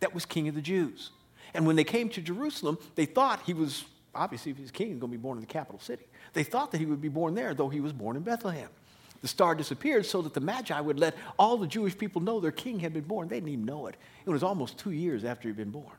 That 0.00 0.14
was 0.14 0.24
King 0.24 0.48
of 0.48 0.54
the 0.54 0.62
Jews. 0.62 1.10
And 1.52 1.66
when 1.66 1.76
they 1.76 1.84
came 1.84 2.08
to 2.10 2.20
Jerusalem, 2.20 2.78
they 2.94 3.06
thought 3.06 3.40
he 3.44 3.52
was, 3.52 3.84
obviously, 4.14 4.52
if 4.52 4.58
he's 4.58 4.70
king, 4.70 4.88
he's 4.88 4.98
going 4.98 5.10
to 5.10 5.18
be 5.18 5.22
born 5.22 5.36
in 5.36 5.40
the 5.40 5.46
capital 5.46 5.80
city. 5.80 6.06
They 6.32 6.44
thought 6.44 6.70
that 6.70 6.78
he 6.78 6.86
would 6.86 7.00
be 7.00 7.08
born 7.08 7.34
there, 7.34 7.54
though 7.54 7.68
he 7.68 7.80
was 7.80 7.92
born 7.92 8.16
in 8.16 8.22
Bethlehem 8.22 8.68
the 9.20 9.28
star 9.28 9.54
disappeared 9.54 10.06
so 10.06 10.22
that 10.22 10.34
the 10.34 10.40
Magi 10.40 10.78
would 10.80 10.98
let 10.98 11.14
all 11.38 11.56
the 11.56 11.66
Jewish 11.66 11.96
people 11.96 12.20
know 12.20 12.40
their 12.40 12.50
king 12.50 12.80
had 12.80 12.92
been 12.92 13.04
born. 13.04 13.28
They 13.28 13.36
didn't 13.36 13.50
even 13.50 13.64
know 13.64 13.86
it. 13.86 13.96
It 14.24 14.30
was 14.30 14.42
almost 14.42 14.78
two 14.78 14.92
years 14.92 15.24
after 15.24 15.48
he'd 15.48 15.56
been 15.56 15.70
born. 15.70 15.92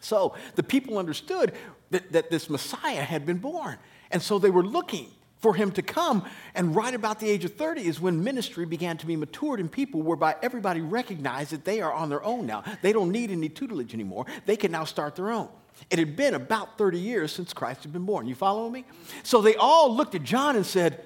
So 0.00 0.34
the 0.54 0.62
people 0.62 0.98
understood 0.98 1.52
that, 1.90 2.12
that 2.12 2.30
this 2.30 2.48
Messiah 2.50 3.02
had 3.02 3.26
been 3.26 3.38
born. 3.38 3.78
And 4.10 4.22
so 4.22 4.38
they 4.38 4.50
were 4.50 4.64
looking 4.64 5.10
for 5.38 5.54
him 5.54 5.70
to 5.72 5.82
come. 5.82 6.24
And 6.54 6.74
right 6.74 6.94
about 6.94 7.20
the 7.20 7.28
age 7.28 7.44
of 7.44 7.54
30 7.54 7.86
is 7.86 8.00
when 8.00 8.22
ministry 8.22 8.66
began 8.66 8.96
to 8.98 9.06
be 9.06 9.16
matured 9.16 9.60
in 9.60 9.68
people, 9.68 10.02
whereby 10.02 10.36
everybody 10.42 10.80
recognized 10.80 11.52
that 11.52 11.64
they 11.64 11.80
are 11.80 11.92
on 11.92 12.08
their 12.08 12.22
own 12.22 12.46
now. 12.46 12.64
They 12.82 12.92
don't 12.92 13.12
need 13.12 13.30
any 13.30 13.48
tutelage 13.48 13.94
anymore. 13.94 14.26
They 14.46 14.56
can 14.56 14.72
now 14.72 14.84
start 14.84 15.16
their 15.16 15.30
own. 15.30 15.48
It 15.90 15.98
had 16.00 16.16
been 16.16 16.34
about 16.34 16.76
30 16.76 16.98
years 16.98 17.32
since 17.32 17.52
Christ 17.52 17.84
had 17.84 17.92
been 17.92 18.04
born. 18.04 18.26
You 18.26 18.34
follow 18.34 18.68
me? 18.68 18.84
So 19.22 19.40
they 19.40 19.54
all 19.54 19.94
looked 19.94 20.16
at 20.16 20.24
John 20.24 20.56
and 20.56 20.66
said, 20.66 21.04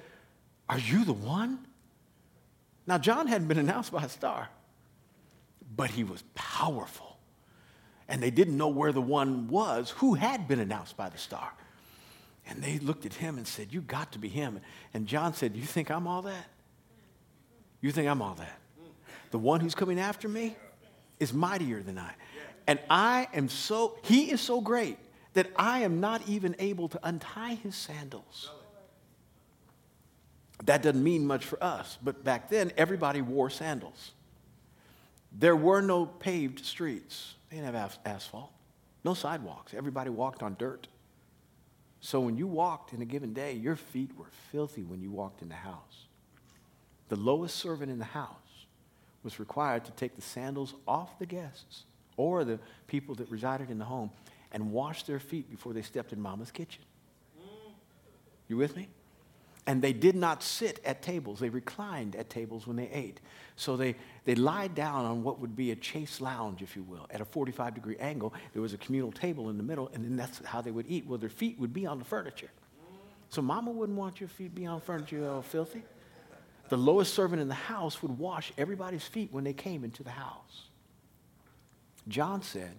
are 0.68 0.78
you 0.78 1.04
the 1.04 1.12
one? 1.12 1.58
Now, 2.87 2.99
John 2.99 3.26
hadn't 3.26 3.49
been 3.49 3.58
announced 3.58 3.92
by 3.92 4.02
a 4.02 4.08
star, 4.08 4.49
but 5.76 5.90
he 5.90 6.02
was 6.02 6.25
powerful. 6.34 7.12
And 8.09 8.23
they 8.23 8.30
didn't 8.30 8.56
know 8.56 8.68
where 8.68 8.92
the 8.92 9.00
one 9.00 9.49
was 9.49 9.90
who 9.90 10.14
had 10.14 10.49
been 10.49 10.61
announced 10.61 10.97
by 10.97 11.09
the 11.09 11.18
star. 11.18 11.52
And 12.47 12.62
they 12.62 12.78
looked 12.78 13.06
at 13.06 13.14
him 13.14 13.38
and 13.38 13.47
said, 13.47 13.73
You 13.73 13.80
got 13.80 14.12
to 14.12 14.18
be 14.18 14.28
him. 14.28 14.61
And 14.92 15.06
John 15.06 15.35
said, 15.35 15.56
You 15.56 15.62
think 15.62 15.90
I'm 15.90 16.06
all 16.06 16.23
that? 16.23 16.47
You 17.80 17.90
think 17.90 18.09
I'm 18.09 18.21
all 18.23 18.35
that? 18.35 18.59
The 19.30 19.38
one 19.38 19.61
who's 19.61 19.75
coming 19.75 19.99
after 19.99 20.28
me 20.28 20.56
is 21.18 21.32
mightier 21.32 21.82
than 21.82 21.99
I. 21.99 22.12
And 22.66 22.78
I 22.88 23.28
am 23.35 23.49
so, 23.49 23.99
he 24.02 24.30
is 24.30 24.40
so 24.40 24.61
great 24.61 24.99
that 25.35 25.49
I 25.56 25.80
am 25.80 26.00
not 26.00 26.28
even 26.28 26.54
able 26.59 26.88
to 26.88 27.00
untie 27.02 27.54
his 27.54 27.75
sandals. 27.75 28.50
That 30.64 30.82
doesn't 30.82 31.02
mean 31.02 31.26
much 31.26 31.44
for 31.44 31.62
us, 31.62 31.99
but 32.02 32.23
back 32.23 32.49
then, 32.49 32.73
everybody 32.76 33.21
wore 33.21 33.50
sandals. 33.50 34.12
There 35.37 35.56
were 35.56 35.80
no 35.80 36.06
paved 36.06 36.64
streets, 36.64 37.35
they 37.52 37.59
didn't 37.59 37.75
have 37.75 37.99
asphalt, 38.06 38.50
no 39.04 39.12
sidewalks. 39.12 39.75
Everybody 39.75 40.09
walked 40.09 40.42
on 40.42 40.56
dirt. 40.59 40.88
So 42.00 42.18
when 42.18 42.38
you 42.38 42.47
walked 42.47 42.94
in 42.94 43.02
a 43.02 43.04
given 43.04 43.35
day, 43.35 43.52
your 43.52 43.76
feet 43.76 44.11
were 44.16 44.30
filthy 44.50 44.85
when 44.85 45.02
you 45.02 45.11
walked 45.11 45.42
in 45.42 45.50
the 45.50 45.54
house. 45.54 46.06
The 47.11 47.16
lowest 47.16 47.56
servant 47.56 47.92
in 47.92 47.99
the 47.99 48.06
house 48.06 48.37
was 49.23 49.38
required 49.38 49.85
to 49.85 49.90
take 49.92 50.16
the 50.16 50.23
sandals 50.23 50.73
off 50.88 51.18
the 51.18 51.26
guests 51.26 51.85
or 52.16 52.42
the 52.42 52.59
people 52.87 53.14
that 53.16 53.30
resided 53.30 53.71
in 53.71 53.78
the 53.78 53.85
home 53.85 54.11
and 54.50 54.73
wash 54.73 55.02
their 55.02 55.21
feet 55.21 55.50
before 55.50 55.75
they 55.75 55.82
stepped 55.82 56.14
in 56.14 56.21
mama's 56.23 56.50
kitchen. 56.50 56.82
You 58.49 58.56
with 58.56 58.75
me? 58.76 58.88
And 59.66 59.81
they 59.81 59.92
did 59.92 60.16
not 60.16 60.42
sit 60.42 60.81
at 60.85 61.02
tables. 61.02 61.38
They 61.38 61.49
reclined 61.49 62.16
at 62.16 62.28
tables 62.28 62.66
when 62.66 62.76
they 62.76 62.88
ate. 62.88 63.21
So 63.54 63.76
they, 63.76 63.95
they 64.25 64.35
lied 64.35 64.75
down 64.75 65.04
on 65.04 65.23
what 65.23 65.38
would 65.38 65.54
be 65.54 65.71
a 65.71 65.81
chaise 65.81 66.21
lounge, 66.21 66.62
if 66.62 66.75
you 66.75 66.83
will. 66.83 67.07
At 67.11 67.21
a 67.21 67.25
45 67.25 67.75
degree 67.75 67.97
angle, 67.99 68.35
there 68.52 68.62
was 68.62 68.73
a 68.73 68.78
communal 68.78 69.12
table 69.12 69.50
in 69.50 69.57
the 69.57 69.62
middle, 69.62 69.88
and 69.95 70.04
then 70.04 70.16
that's 70.16 70.45
how 70.45 70.62
they 70.62 70.73
would 70.73 70.87
eat. 70.88 71.07
Well, 71.07 71.19
their 71.19 71.31
feet 71.31 71.61
would 71.61 71.73
be 71.73 71.87
on 71.87 72.00
the 72.00 72.04
furniture. 72.04 72.50
So 73.28 73.40
mama 73.40 73.71
wouldn't 73.71 73.97
want 73.97 74.21
your 74.21 74.28
feet 74.28 74.54
be 74.54 74.66
on 74.66 74.81
furniture 74.81 75.28
all 75.31 75.42
filthy. 75.42 75.83
The 76.69 76.76
lowest 76.76 77.14
servant 77.14 77.40
in 77.40 77.49
the 77.49 77.54
house 77.54 78.02
would 78.02 78.19
wash 78.19 78.52
everybody's 78.59 79.04
feet 79.04 79.33
when 79.33 79.45
they 79.45 79.52
came 79.52 79.85
into 79.85 80.02
the 80.02 80.11
house. 80.11 80.69
John 82.09 82.42
said, 82.42 82.73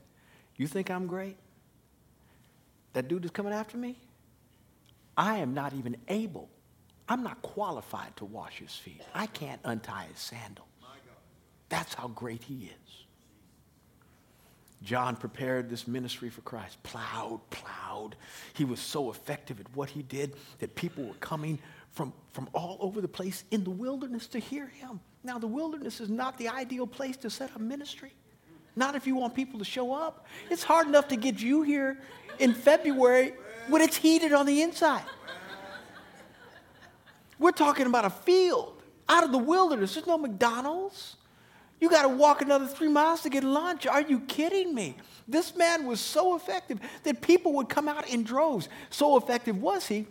You 0.57 0.67
think 0.67 0.91
I'm 0.91 1.07
great? 1.07 1.37
That 2.93 3.07
dude 3.07 3.25
is 3.25 3.31
coming 3.31 3.53
after 3.53 3.77
me? 3.77 3.97
I 5.15 5.37
am 5.37 5.53
not 5.53 5.73
even 5.73 5.95
able 6.07 6.49
I'm 7.07 7.23
not 7.23 7.41
qualified 7.41 8.15
to 8.17 8.25
wash 8.25 8.59
his 8.59 8.73
feet. 8.73 9.01
I 9.13 9.25
can't 9.27 9.59
untie 9.63 10.05
his 10.09 10.19
sandals. 10.19 10.67
That's 11.69 11.93
how 11.93 12.07
great 12.09 12.43
he 12.43 12.65
is. 12.65 13.05
John 14.83 15.15
prepared 15.15 15.69
this 15.69 15.87
ministry 15.87 16.29
for 16.29 16.41
Christ, 16.41 16.81
plowed, 16.83 17.39
plowed. 17.49 18.15
He 18.53 18.65
was 18.65 18.79
so 18.79 19.09
effective 19.09 19.59
at 19.59 19.65
what 19.75 19.89
he 19.89 20.03
did 20.03 20.35
that 20.59 20.75
people 20.75 21.05
were 21.05 21.13
coming 21.15 21.57
from, 21.91 22.13
from 22.33 22.49
all 22.53 22.77
over 22.81 22.99
the 22.99 23.07
place 23.07 23.45
in 23.51 23.63
the 23.63 23.69
wilderness 23.69 24.27
to 24.27 24.39
hear 24.39 24.67
him. 24.67 24.99
Now, 25.23 25.39
the 25.39 25.47
wilderness 25.47 26.01
is 26.01 26.09
not 26.09 26.37
the 26.37 26.49
ideal 26.49 26.85
place 26.85 27.15
to 27.17 27.29
set 27.29 27.51
up 27.55 27.61
ministry. 27.61 28.11
Not 28.75 28.95
if 28.95 29.07
you 29.07 29.15
want 29.15 29.35
people 29.35 29.59
to 29.59 29.65
show 29.65 29.93
up. 29.93 30.25
It's 30.49 30.63
hard 30.63 30.87
enough 30.87 31.07
to 31.09 31.15
get 31.15 31.41
you 31.41 31.61
here 31.61 31.99
in 32.39 32.53
February 32.53 33.33
when 33.69 33.81
it's 33.81 33.95
heated 33.95 34.33
on 34.33 34.45
the 34.45 34.61
inside. 34.61 35.05
We're 37.39 37.51
talking 37.51 37.85
about 37.85 38.05
a 38.05 38.09
field 38.09 38.81
out 39.09 39.23
of 39.23 39.31
the 39.31 39.37
wilderness. 39.37 39.95
There's 39.95 40.07
no 40.07 40.17
McDonald's. 40.17 41.17
You 41.79 41.89
got 41.89 42.03
to 42.03 42.09
walk 42.09 42.41
another 42.41 42.65
three 42.65 42.87
miles 42.87 43.21
to 43.21 43.29
get 43.29 43.43
lunch. 43.43 43.85
Are 43.85 44.01
you 44.01 44.21
kidding 44.21 44.73
me? 44.73 44.95
This 45.27 45.55
man 45.55 45.85
was 45.85 45.99
so 45.99 46.35
effective 46.35 46.79
that 47.03 47.21
people 47.21 47.53
would 47.53 47.69
come 47.69 47.89
out 47.89 48.07
in 48.09 48.23
droves. 48.23 48.69
So 48.89 49.17
effective 49.17 49.61
was 49.61 49.87
he 49.87 50.07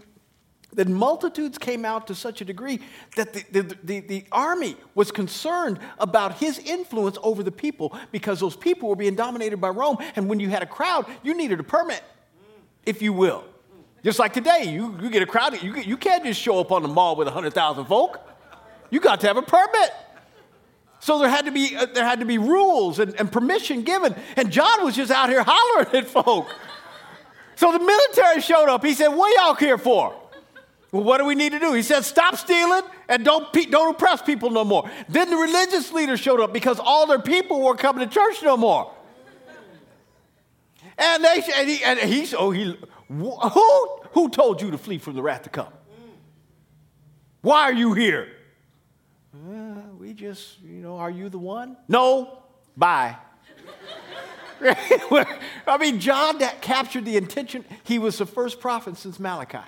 that 0.74 0.88
multitudes 0.88 1.58
came 1.58 1.84
out 1.84 2.06
to 2.06 2.14
such 2.14 2.40
a 2.40 2.44
degree 2.44 2.80
that 3.16 3.32
the, 3.32 3.44
the, 3.52 3.76
the, 3.84 4.00
the, 4.00 4.24
army 4.32 4.76
was 4.94 5.10
concerned 5.10 5.78
about 5.98 6.38
his 6.38 6.58
influence 6.58 7.18
over 7.22 7.42
the 7.42 7.52
people 7.52 7.96
because 8.10 8.40
those 8.40 8.56
people 8.56 8.88
were 8.88 8.96
being 8.96 9.14
dominated 9.14 9.58
by 9.58 9.68
Rome. 9.68 9.98
And 10.16 10.28
when 10.28 10.40
you 10.40 10.48
had 10.48 10.62
a 10.62 10.66
crowd, 10.66 11.06
you 11.22 11.34
needed 11.34 11.60
a 11.60 11.62
permit, 11.62 12.02
if 12.86 13.02
you 13.02 13.12
will. 13.12 13.44
Just 14.04 14.18
like 14.18 14.32
today, 14.32 14.64
you, 14.64 14.98
you 15.00 15.10
get 15.10 15.22
a 15.22 15.26
crowd, 15.26 15.62
you, 15.62 15.76
you 15.76 15.96
can't 15.96 16.24
just 16.24 16.40
show 16.40 16.58
up 16.58 16.72
on 16.72 16.82
the 16.82 16.88
mall 16.88 17.14
with 17.16 17.28
100,000 17.28 17.84
folk. 17.84 18.20
You 18.90 19.00
got 19.00 19.20
to 19.20 19.26
have 19.28 19.36
a 19.36 19.42
permit. 19.42 19.92
So 20.98 21.18
there 21.18 21.28
had 21.28 21.46
to 21.46 21.50
be, 21.50 21.76
uh, 21.76 21.86
there 21.86 22.04
had 22.04 22.20
to 22.20 22.26
be 22.26 22.38
rules 22.38 22.98
and, 22.98 23.14
and 23.18 23.30
permission 23.30 23.82
given. 23.82 24.14
And 24.36 24.50
John 24.50 24.84
was 24.84 24.94
just 24.96 25.10
out 25.10 25.28
here 25.28 25.44
hollering 25.46 25.94
at 25.94 26.08
folk. 26.08 26.48
So 27.56 27.72
the 27.72 27.78
military 27.78 28.40
showed 28.40 28.68
up. 28.68 28.84
He 28.84 28.94
said, 28.94 29.08
What 29.08 29.34
y'all 29.36 29.54
here 29.54 29.78
for? 29.78 30.14
Well, 30.90 31.04
what 31.04 31.18
do 31.18 31.24
we 31.24 31.34
need 31.34 31.52
to 31.52 31.58
do? 31.58 31.72
He 31.72 31.82
said, 31.82 32.04
Stop 32.04 32.36
stealing 32.36 32.82
and 33.08 33.24
don't, 33.24 33.52
don't 33.70 33.94
oppress 33.94 34.22
people 34.22 34.50
no 34.50 34.64
more. 34.64 34.90
Then 35.08 35.30
the 35.30 35.36
religious 35.36 35.92
leaders 35.92 36.20
showed 36.20 36.40
up 36.40 36.52
because 36.52 36.78
all 36.78 37.06
their 37.06 37.20
people 37.20 37.60
weren't 37.60 37.78
coming 37.78 38.08
to 38.08 38.12
church 38.12 38.42
no 38.42 38.56
more. 38.56 38.92
And 40.98 41.24
they 41.24 41.42
and 41.56 41.68
he, 41.68 41.82
and 41.84 41.98
he 41.98 42.36
oh 42.36 42.50
he 42.50 42.76
who 43.08 44.00
who 44.12 44.28
told 44.28 44.60
you 44.60 44.70
to 44.70 44.78
flee 44.78 44.98
from 44.98 45.14
the 45.14 45.22
wrath 45.22 45.42
to 45.42 45.50
come? 45.50 45.72
Why 47.40 47.62
are 47.62 47.72
you 47.72 47.92
here? 47.92 48.28
Uh, 49.34 49.74
we 49.98 50.12
just 50.12 50.60
you 50.60 50.80
know 50.80 50.96
are 50.96 51.10
you 51.10 51.28
the 51.28 51.38
one? 51.38 51.76
No. 51.88 52.42
Bye. 52.76 53.16
I 54.64 55.76
mean, 55.78 55.98
John 55.98 56.38
that 56.38 56.62
captured 56.62 57.04
the 57.04 57.16
intention. 57.16 57.64
He 57.82 57.98
was 57.98 58.18
the 58.18 58.26
first 58.26 58.60
prophet 58.60 58.96
since 58.96 59.18
Malachi. 59.18 59.58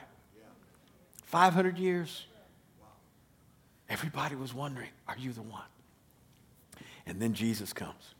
500 1.26 1.78
years. 1.78 2.26
Everybody 3.88 4.36
was 4.36 4.54
wondering, 4.54 4.90
are 5.08 5.16
you 5.18 5.32
the 5.32 5.42
one? 5.42 5.62
And 7.06 7.20
then 7.20 7.34
Jesus 7.34 7.72
comes. 7.72 8.14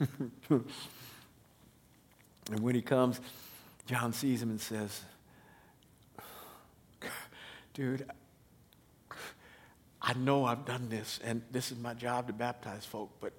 and 0.50 0.64
when 2.60 2.74
he 2.74 2.82
comes, 2.82 3.20
John 3.86 4.12
sees 4.12 4.42
him 4.42 4.50
and 4.50 4.60
says, 4.60 5.02
Dude, 7.74 8.06
I 10.00 10.14
know 10.14 10.44
I've 10.44 10.64
done 10.64 10.88
this, 10.88 11.18
and 11.24 11.42
this 11.50 11.72
is 11.72 11.78
my 11.78 11.94
job 11.94 12.26
to 12.28 12.32
baptize 12.32 12.84
folk, 12.84 13.10
but 13.20 13.32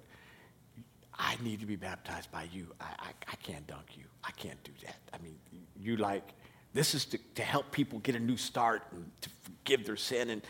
I 1.18 1.36
need 1.42 1.60
to 1.60 1.66
be 1.66 1.76
baptized 1.76 2.30
by 2.30 2.48
you. 2.52 2.66
I, 2.80 2.84
I, 2.84 3.08
I, 3.32 3.36
can't 3.36 3.66
dunk 3.66 3.96
you. 3.96 4.04
I 4.22 4.30
can't 4.32 4.62
do 4.62 4.72
that. 4.84 4.96
I 5.14 5.18
mean, 5.22 5.36
you 5.80 5.96
like, 5.96 6.34
this 6.74 6.94
is 6.94 7.06
to, 7.06 7.18
to 7.36 7.42
help 7.42 7.70
people 7.72 8.00
get 8.00 8.14
a 8.14 8.20
new 8.20 8.36
start 8.36 8.82
and 8.92 9.10
to 9.22 9.30
forgive 9.42 9.86
their 9.86 9.96
sin, 9.96 10.30
and 10.30 10.42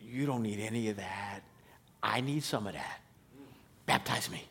you 0.00 0.26
don't 0.26 0.42
need 0.42 0.60
any 0.60 0.88
of 0.90 0.96
that. 0.96 1.40
I 2.02 2.20
need 2.20 2.44
some 2.44 2.66
of 2.66 2.74
that. 2.74 3.00
Baptize 3.86 4.30
me. 4.30 4.44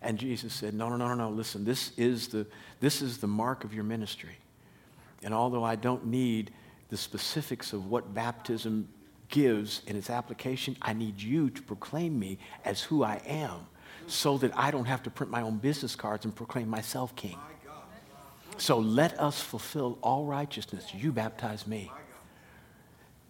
And 0.00 0.18
Jesus 0.18 0.52
said, 0.54 0.74
No, 0.74 0.88
no, 0.88 0.96
no, 0.96 1.08
no, 1.08 1.14
no. 1.14 1.30
Listen, 1.30 1.64
this 1.64 1.92
is 1.96 2.28
the, 2.28 2.46
this 2.80 3.02
is 3.02 3.18
the 3.18 3.26
mark 3.26 3.64
of 3.64 3.74
your 3.74 3.84
ministry. 3.84 4.36
And 5.22 5.34
although 5.34 5.64
I 5.64 5.76
don't 5.76 6.06
need 6.06 6.52
the 6.90 6.96
specifics 6.96 7.72
of 7.72 7.86
what 7.86 8.14
baptism 8.14 8.88
gives 9.28 9.82
in 9.86 9.96
its 9.96 10.10
application, 10.10 10.76
I 10.80 10.92
need 10.92 11.20
you 11.20 11.50
to 11.50 11.62
proclaim 11.62 12.18
me 12.18 12.38
as 12.64 12.82
who 12.82 13.02
I 13.02 13.20
am 13.26 13.66
so 14.06 14.38
that 14.38 14.56
I 14.56 14.70
don't 14.70 14.86
have 14.86 15.02
to 15.02 15.10
print 15.10 15.30
my 15.30 15.42
own 15.42 15.58
business 15.58 15.94
cards 15.94 16.24
and 16.24 16.34
proclaim 16.34 16.68
myself 16.68 17.14
king. 17.14 17.36
So 18.56 18.78
let 18.78 19.18
us 19.20 19.40
fulfill 19.40 19.98
all 20.02 20.24
righteousness. 20.24 20.92
You 20.94 21.12
baptize 21.12 21.66
me. 21.66 21.92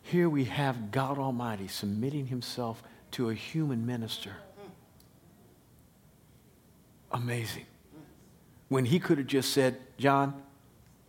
Here 0.03 0.29
we 0.29 0.45
have 0.45 0.91
God 0.91 1.19
Almighty 1.19 1.69
submitting 1.69 2.27
himself 2.27 2.83
to 3.13 3.29
a 3.29 3.35
human 3.35 3.85
minister. 3.85 4.37
Amazing. 7.13 7.67
When 8.69 8.85
he 8.85 8.99
could 8.99 9.19
have 9.19 9.27
just 9.27 9.53
said, 9.53 9.79
John, 9.97 10.43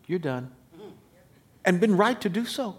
you're 0.07 0.19
done. 0.19 0.51
And 1.65 1.79
been 1.79 1.97
right 1.97 2.19
to 2.21 2.29
do 2.29 2.45
so. 2.45 2.77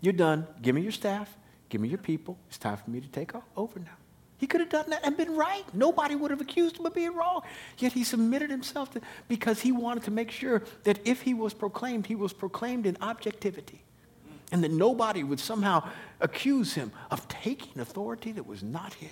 You're 0.00 0.14
done. 0.14 0.46
Give 0.62 0.74
me 0.74 0.80
your 0.80 0.92
staff. 0.92 1.36
Give 1.68 1.80
me 1.80 1.88
your 1.88 1.98
people. 1.98 2.38
It's 2.48 2.58
time 2.58 2.78
for 2.78 2.90
me 2.90 3.00
to 3.00 3.08
take 3.08 3.32
over 3.56 3.78
now. 3.78 3.96
He 4.38 4.46
could 4.46 4.60
have 4.60 4.70
done 4.70 4.88
that 4.88 5.04
and 5.04 5.18
been 5.18 5.36
right. 5.36 5.64
Nobody 5.74 6.14
would 6.14 6.30
have 6.30 6.40
accused 6.40 6.78
him 6.78 6.86
of 6.86 6.94
being 6.94 7.14
wrong. 7.14 7.42
Yet 7.76 7.92
he 7.92 8.04
submitted 8.04 8.50
himself 8.50 8.90
to, 8.92 9.02
because 9.28 9.60
he 9.60 9.70
wanted 9.70 10.04
to 10.04 10.10
make 10.10 10.30
sure 10.30 10.62
that 10.84 10.98
if 11.04 11.20
he 11.20 11.34
was 11.34 11.52
proclaimed, 11.52 12.06
he 12.06 12.14
was 12.14 12.32
proclaimed 12.32 12.86
in 12.86 12.96
objectivity. 13.02 13.82
And 14.50 14.64
that 14.64 14.72
nobody 14.72 15.22
would 15.22 15.38
somehow 15.38 15.86
accuse 16.20 16.72
him 16.72 16.90
of 17.10 17.28
taking 17.28 17.80
authority 17.80 18.32
that 18.32 18.46
was 18.46 18.62
not 18.62 18.94
his. 18.94 19.10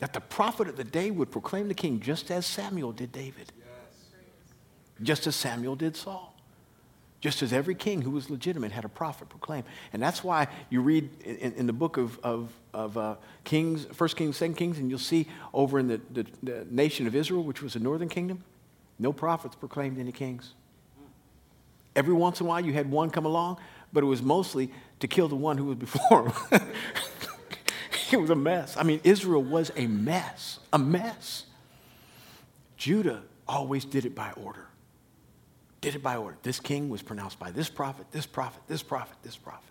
That 0.00 0.12
the 0.12 0.20
prophet 0.20 0.68
of 0.68 0.76
the 0.76 0.84
day 0.84 1.10
would 1.10 1.30
proclaim 1.30 1.68
the 1.68 1.74
king 1.74 2.00
just 2.00 2.30
as 2.30 2.46
Samuel 2.46 2.92
did 2.92 3.12
David, 3.12 3.52
just 5.02 5.26
as 5.26 5.36
Samuel 5.36 5.76
did 5.76 5.96
Saul. 5.96 6.34
Just 7.20 7.42
as 7.42 7.52
every 7.52 7.74
king 7.74 8.00
who 8.00 8.10
was 8.10 8.30
legitimate 8.30 8.72
had 8.72 8.86
a 8.86 8.88
prophet 8.88 9.28
proclaim. 9.28 9.64
And 9.92 10.02
that's 10.02 10.24
why 10.24 10.48
you 10.70 10.80
read 10.80 11.10
in, 11.22 11.52
in 11.52 11.66
the 11.66 11.72
book 11.72 11.98
of, 11.98 12.18
of, 12.20 12.50
of 12.72 12.96
uh, 12.96 13.16
Kings, 13.44 13.84
First 13.92 14.16
Kings, 14.16 14.38
Second 14.38 14.54
Kings, 14.54 14.78
and 14.78 14.88
you'll 14.88 14.98
see 14.98 15.28
over 15.52 15.78
in 15.78 15.86
the, 15.86 16.00
the, 16.10 16.26
the 16.42 16.66
nation 16.70 17.06
of 17.06 17.14
Israel, 17.14 17.44
which 17.44 17.60
was 17.60 17.74
the 17.74 17.78
northern 17.78 18.08
kingdom, 18.08 18.42
no 18.98 19.12
prophets 19.12 19.54
proclaimed 19.54 19.98
any 19.98 20.12
kings. 20.12 20.54
Every 21.94 22.14
once 22.14 22.40
in 22.40 22.46
a 22.46 22.48
while 22.48 22.64
you 22.64 22.72
had 22.72 22.90
one 22.90 23.10
come 23.10 23.26
along, 23.26 23.58
but 23.92 24.02
it 24.02 24.06
was 24.06 24.22
mostly 24.22 24.70
to 25.00 25.08
kill 25.08 25.28
the 25.28 25.36
one 25.36 25.58
who 25.58 25.64
was 25.64 25.76
before 25.76 26.30
him. 26.30 26.62
it 28.12 28.20
was 28.20 28.30
a 28.30 28.36
mess. 28.36 28.76
I 28.76 28.82
mean, 28.82 29.00
Israel 29.04 29.42
was 29.42 29.70
a 29.76 29.86
mess, 29.86 30.58
a 30.72 30.78
mess. 30.78 31.46
Judah 32.76 33.22
always 33.46 33.84
did 33.84 34.06
it 34.06 34.14
by 34.14 34.32
order 34.32 34.66
did 35.80 35.94
it 35.94 36.02
by 36.02 36.16
order. 36.16 36.36
This 36.42 36.60
king 36.60 36.88
was 36.88 37.02
pronounced 37.02 37.38
by 37.38 37.50
this 37.50 37.68
prophet, 37.68 38.06
this 38.10 38.26
prophet, 38.26 38.62
this 38.68 38.82
prophet, 38.82 39.16
this 39.22 39.36
prophet. 39.36 39.64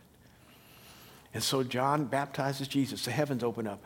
And 1.33 1.43
so 1.43 1.63
John 1.63 2.05
baptizes 2.05 2.67
Jesus. 2.67 3.05
The 3.05 3.11
heavens 3.11 3.43
open 3.43 3.67
up. 3.67 3.83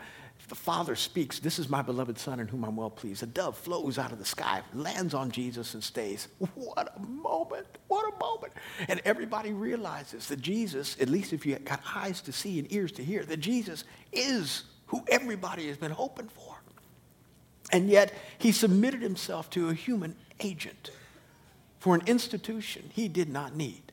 The 0.49 0.55
Father 0.55 0.95
speaks, 0.95 1.39
This 1.39 1.57
is 1.57 1.69
my 1.69 1.81
beloved 1.81 2.17
Son 2.17 2.39
in 2.39 2.47
whom 2.47 2.65
I'm 2.65 2.75
well 2.75 2.89
pleased. 2.89 3.23
A 3.23 3.25
dove 3.25 3.57
flows 3.57 3.97
out 3.97 4.11
of 4.11 4.19
the 4.19 4.25
sky, 4.25 4.61
lands 4.73 5.13
on 5.13 5.31
Jesus, 5.31 5.73
and 5.73 5.83
stays. 5.83 6.27
What 6.55 6.93
a 6.95 6.99
moment! 6.99 7.67
What 7.87 8.13
a 8.13 8.17
moment! 8.17 8.53
And 8.87 9.01
everybody 9.05 9.53
realizes 9.53 10.27
that 10.27 10.41
Jesus, 10.41 10.97
at 10.99 11.09
least 11.09 11.33
if 11.33 11.45
you 11.45 11.57
got 11.59 11.81
eyes 11.95 12.21
to 12.21 12.33
see 12.33 12.59
and 12.59 12.71
ears 12.73 12.91
to 12.93 13.03
hear, 13.03 13.23
that 13.23 13.39
Jesus 13.39 13.85
is 14.11 14.63
who 14.87 15.03
everybody 15.09 15.67
has 15.67 15.77
been 15.77 15.91
hoping 15.91 16.27
for. 16.27 16.55
And 17.71 17.89
yet, 17.89 18.13
he 18.37 18.51
submitted 18.51 19.01
himself 19.01 19.49
to 19.51 19.69
a 19.69 19.73
human 19.73 20.15
agent 20.39 20.91
for 21.79 21.95
an 21.95 22.01
institution 22.05 22.89
he 22.93 23.07
did 23.07 23.29
not 23.29 23.55
need. 23.55 23.91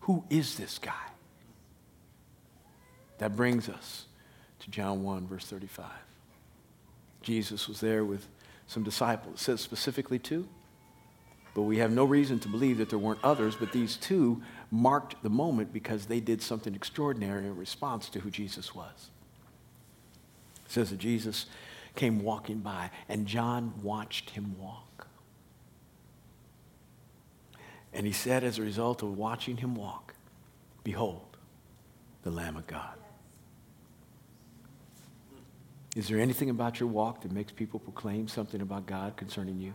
Who 0.00 0.24
is 0.30 0.56
this 0.56 0.78
guy? 0.78 0.92
That 3.18 3.36
brings 3.36 3.68
us 3.68 4.06
to 4.60 4.70
John 4.70 5.02
1, 5.02 5.26
verse 5.26 5.46
35. 5.46 5.86
Jesus 7.22 7.68
was 7.68 7.80
there 7.80 8.04
with 8.04 8.26
some 8.66 8.82
disciples. 8.82 9.34
It 9.34 9.38
says 9.40 9.60
specifically 9.60 10.18
two, 10.18 10.48
but 11.54 11.62
we 11.62 11.78
have 11.78 11.90
no 11.90 12.04
reason 12.04 12.38
to 12.40 12.48
believe 12.48 12.78
that 12.78 12.90
there 12.90 12.98
weren't 12.98 13.22
others, 13.24 13.56
but 13.56 13.72
these 13.72 13.96
two 13.96 14.40
marked 14.70 15.22
the 15.22 15.30
moment 15.30 15.72
because 15.72 16.06
they 16.06 16.20
did 16.20 16.40
something 16.40 16.74
extraordinary 16.74 17.46
in 17.46 17.56
response 17.56 18.08
to 18.10 18.20
who 18.20 18.30
Jesus 18.30 18.74
was. 18.74 19.10
It 20.64 20.72
says 20.72 20.90
that 20.90 20.98
Jesus 20.98 21.46
came 21.96 22.22
walking 22.22 22.60
by, 22.60 22.90
and 23.08 23.26
John 23.26 23.74
watched 23.82 24.30
him 24.30 24.54
walk. 24.58 25.08
And 27.92 28.06
he 28.06 28.12
said, 28.12 28.44
as 28.44 28.58
a 28.58 28.62
result 28.62 29.02
of 29.02 29.18
watching 29.18 29.56
him 29.56 29.74
walk, 29.74 30.14
Behold, 30.84 31.36
the 32.22 32.30
Lamb 32.30 32.56
of 32.56 32.66
God. 32.66 32.94
Is 35.96 36.08
there 36.08 36.18
anything 36.18 36.50
about 36.50 36.78
your 36.78 36.88
walk 36.88 37.22
that 37.22 37.32
makes 37.32 37.52
people 37.52 37.80
proclaim 37.80 38.28
something 38.28 38.60
about 38.60 38.86
God 38.86 39.16
concerning 39.16 39.58
you? 39.58 39.74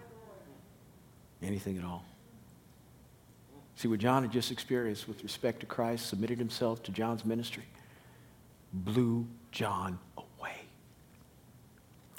Anything 1.41 1.77
at 1.77 1.83
all? 1.83 2.05
See, 3.75 3.89
what 3.89 3.99
John 3.99 4.23
had 4.23 4.31
just 4.31 4.51
experienced 4.51 5.07
with 5.07 5.21
respect 5.23 5.59
to 5.59 5.65
Christ, 5.65 6.07
submitted 6.07 6.39
himself 6.39 6.81
to 6.83 6.91
John's 6.91 7.25
ministry, 7.25 7.65
blew 8.71 9.27
John 9.51 9.99
away. 10.17 10.55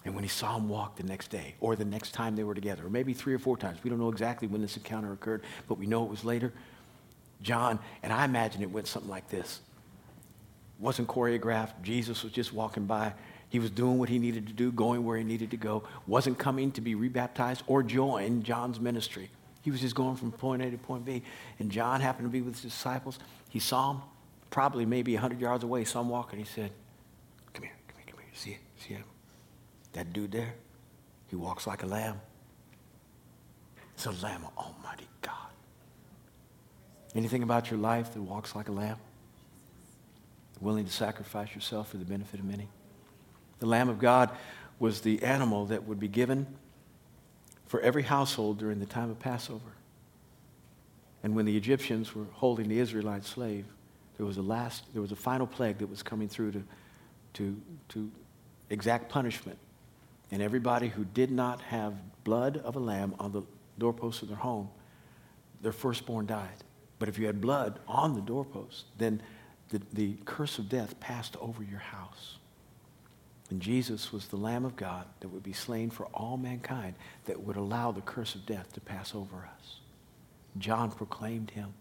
and 0.04 0.14
when 0.14 0.22
he 0.22 0.28
saw 0.28 0.56
him 0.56 0.68
walk 0.68 0.96
the 0.96 1.02
next 1.02 1.28
day, 1.28 1.54
or 1.60 1.74
the 1.74 1.84
next 1.84 2.12
time 2.12 2.36
they 2.36 2.44
were 2.44 2.54
together, 2.54 2.86
or 2.86 2.90
maybe 2.90 3.14
three 3.14 3.34
or 3.34 3.38
four 3.38 3.56
times, 3.56 3.78
we 3.82 3.90
don't 3.90 3.98
know 3.98 4.10
exactly 4.10 4.46
when 4.46 4.60
this 4.60 4.76
encounter 4.76 5.12
occurred, 5.12 5.42
but 5.66 5.78
we 5.78 5.86
know 5.86 6.04
it 6.04 6.10
was 6.10 6.24
later. 6.24 6.52
John, 7.42 7.78
and 8.02 8.12
I 8.12 8.24
imagine 8.24 8.62
it 8.62 8.70
went 8.70 8.86
something 8.86 9.10
like 9.10 9.28
this. 9.30 9.60
It 10.78 10.82
wasn't 10.82 11.08
choreographed. 11.08 11.82
Jesus 11.82 12.22
was 12.22 12.32
just 12.32 12.52
walking 12.52 12.84
by. 12.84 13.14
He 13.48 13.58
was 13.58 13.70
doing 13.70 13.98
what 13.98 14.08
he 14.08 14.18
needed 14.18 14.46
to 14.48 14.52
do, 14.52 14.72
going 14.72 15.04
where 15.04 15.16
he 15.16 15.24
needed 15.24 15.50
to 15.52 15.56
go. 15.56 15.84
Wasn't 16.06 16.38
coming 16.38 16.72
to 16.72 16.80
be 16.80 16.94
rebaptized 16.94 17.62
or 17.66 17.82
join 17.82 18.42
John's 18.42 18.80
ministry. 18.80 19.30
He 19.62 19.70
was 19.70 19.80
just 19.80 19.94
going 19.94 20.16
from 20.16 20.32
point 20.32 20.62
A 20.62 20.70
to 20.70 20.78
point 20.78 21.04
B. 21.04 21.22
And 21.58 21.70
John 21.70 22.00
happened 22.00 22.26
to 22.26 22.30
be 22.30 22.40
with 22.40 22.54
his 22.54 22.72
disciples. 22.72 23.18
He 23.48 23.58
saw 23.58 23.92
him, 23.92 24.02
probably 24.50 24.84
maybe 24.84 25.14
100 25.14 25.40
yards 25.40 25.64
away, 25.64 25.84
saw 25.84 26.00
him 26.00 26.08
walking. 26.08 26.38
He 26.38 26.44
said, 26.44 26.70
Come 27.52 27.64
here, 27.64 27.72
come 27.88 27.96
here, 27.98 28.06
come 28.14 28.20
here. 28.20 28.28
See 28.34 28.50
it? 28.52 28.58
See 28.78 28.94
him? 28.94 29.04
That 29.92 30.12
dude 30.12 30.32
there, 30.32 30.54
he 31.28 31.36
walks 31.36 31.66
like 31.66 31.82
a 31.82 31.86
lamb. 31.86 32.20
It's 33.94 34.06
a 34.06 34.12
lamb 34.12 34.44
of 34.44 34.56
Almighty 34.58 35.08
God. 35.22 35.32
Anything 37.14 37.42
about 37.42 37.70
your 37.70 37.80
life 37.80 38.12
that 38.12 38.20
walks 38.20 38.54
like 38.54 38.68
a 38.68 38.72
lamb? 38.72 38.98
Willing 40.60 40.84
to 40.84 40.92
sacrifice 40.92 41.54
yourself 41.54 41.90
for 41.90 41.96
the 41.96 42.04
benefit 42.04 42.40
of 42.40 42.46
many? 42.46 42.68
The 43.58 43.66
Lamb 43.66 43.88
of 43.88 43.98
God 43.98 44.30
was 44.78 45.00
the 45.00 45.22
animal 45.22 45.66
that 45.66 45.84
would 45.84 45.98
be 45.98 46.08
given 46.08 46.46
for 47.66 47.80
every 47.80 48.02
household 48.02 48.58
during 48.58 48.78
the 48.78 48.86
time 48.86 49.10
of 49.10 49.18
Passover. 49.18 49.72
And 51.22 51.34
when 51.34 51.46
the 51.46 51.56
Egyptians 51.56 52.14
were 52.14 52.26
holding 52.32 52.68
the 52.68 52.78
Israelite 52.78 53.24
slave, 53.24 53.64
there 54.16 54.26
was 54.26 54.36
a 54.36 54.42
last, 54.42 54.84
there 54.92 55.02
was 55.02 55.12
a 55.12 55.16
final 55.16 55.46
plague 55.46 55.78
that 55.78 55.88
was 55.88 56.02
coming 56.02 56.28
through 56.28 56.52
to, 56.52 56.64
to, 57.34 57.60
to 57.90 58.10
exact 58.70 59.08
punishment. 59.08 59.58
And 60.30 60.42
everybody 60.42 60.88
who 60.88 61.04
did 61.04 61.30
not 61.30 61.60
have 61.62 61.94
blood 62.24 62.58
of 62.58 62.76
a 62.76 62.80
lamb 62.80 63.14
on 63.18 63.32
the 63.32 63.42
doorpost 63.78 64.22
of 64.22 64.28
their 64.28 64.36
home, 64.36 64.68
their 65.62 65.72
firstborn 65.72 66.26
died. 66.26 66.64
But 66.98 67.08
if 67.08 67.18
you 67.18 67.26
had 67.26 67.40
blood 67.40 67.78
on 67.86 68.14
the 68.14 68.20
doorpost, 68.20 68.86
then 68.98 69.22
the, 69.68 69.80
the 69.92 70.16
curse 70.24 70.58
of 70.58 70.68
death 70.68 70.98
passed 71.00 71.36
over 71.40 71.62
your 71.62 71.78
house. 71.78 72.38
And 73.50 73.60
Jesus 73.60 74.12
was 74.12 74.26
the 74.26 74.36
Lamb 74.36 74.64
of 74.64 74.74
God 74.76 75.06
that 75.20 75.28
would 75.28 75.42
be 75.42 75.52
slain 75.52 75.90
for 75.90 76.06
all 76.06 76.36
mankind 76.36 76.94
that 77.26 77.40
would 77.40 77.56
allow 77.56 77.92
the 77.92 78.00
curse 78.00 78.34
of 78.34 78.44
death 78.44 78.72
to 78.72 78.80
pass 78.80 79.14
over 79.14 79.36
us. 79.36 79.76
John 80.58 80.90
proclaimed 80.90 81.50
him. 81.50 81.72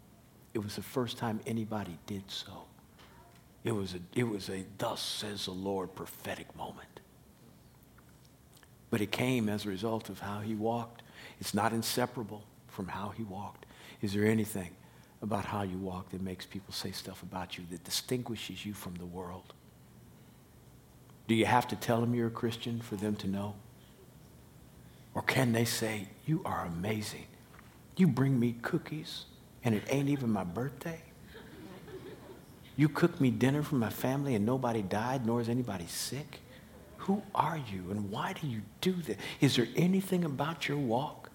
It 0.53 0.59
was 0.59 0.75
the 0.75 0.83
first 0.83 1.17
time 1.17 1.39
anybody 1.45 1.97
did 2.05 2.29
so. 2.29 2.65
It 3.63 3.71
was 3.71 3.95
a, 3.95 3.99
it 4.13 4.27
was 4.27 4.49
a 4.49 4.63
thus 4.77 5.01
says 5.01 5.45
the 5.45 5.51
Lord 5.51 5.95
prophetic 5.95 6.55
moment. 6.55 6.99
But 8.91 9.01
it 9.01 9.11
came 9.11 9.49
as 9.49 9.65
a 9.65 9.69
result 9.69 10.09
of 10.09 10.19
how 10.19 10.41
he 10.41 10.53
walked. 10.53 11.01
It's 11.41 11.53
not 11.53 11.73
inseparable 11.73 12.43
from 12.67 12.87
how 12.87 13.09
he 13.09 13.23
walked. 13.23 13.65
Is 14.01 14.13
there 14.13 14.25
anything 14.25 14.69
about 15.21 15.45
how 15.45 15.63
you 15.63 15.77
walk 15.79 16.11
that 16.11 16.21
makes 16.21 16.45
people 16.45 16.73
say 16.73 16.91
stuff 16.91 17.23
about 17.23 17.57
you 17.57 17.63
that 17.71 17.83
distinguishes 17.83 18.65
you 18.65 18.73
from 18.73 18.93
the 18.95 19.05
world? 19.05 19.53
Do 21.27 21.35
you 21.35 21.45
have 21.45 21.67
to 21.69 21.75
tell 21.75 22.01
them 22.01 22.13
you're 22.13 22.27
a 22.27 22.31
Christian 22.31 22.81
for 22.81 22.95
them 22.95 23.15
to 23.17 23.27
know? 23.27 23.55
Or 25.13 25.21
can 25.21 25.53
they 25.53 25.65
say, 25.65 26.09
You 26.25 26.41
are 26.45 26.65
amazing? 26.65 27.25
You 27.97 28.07
bring 28.07 28.39
me 28.39 28.55
cookies 28.61 29.25
and 29.63 29.73
it 29.73 29.83
ain't 29.89 30.09
even 30.09 30.29
my 30.29 30.43
birthday? 30.43 31.01
You 32.77 32.89
cook 32.89 33.21
me 33.21 33.31
dinner 33.31 33.63
for 33.63 33.75
my 33.75 33.89
family 33.89 34.35
and 34.35 34.45
nobody 34.45 34.81
died, 34.81 35.25
nor 35.25 35.39
is 35.39 35.47
anybody 35.47 35.87
sick? 35.87 36.41
Who 36.97 37.21
are 37.33 37.57
you 37.57 37.91
and 37.91 38.11
why 38.11 38.33
do 38.33 38.47
you 38.47 38.61
do 38.81 38.93
that? 39.03 39.17
Is 39.39 39.55
there 39.55 39.67
anything 39.75 40.25
about 40.25 40.67
your 40.67 40.77
walk 40.77 41.29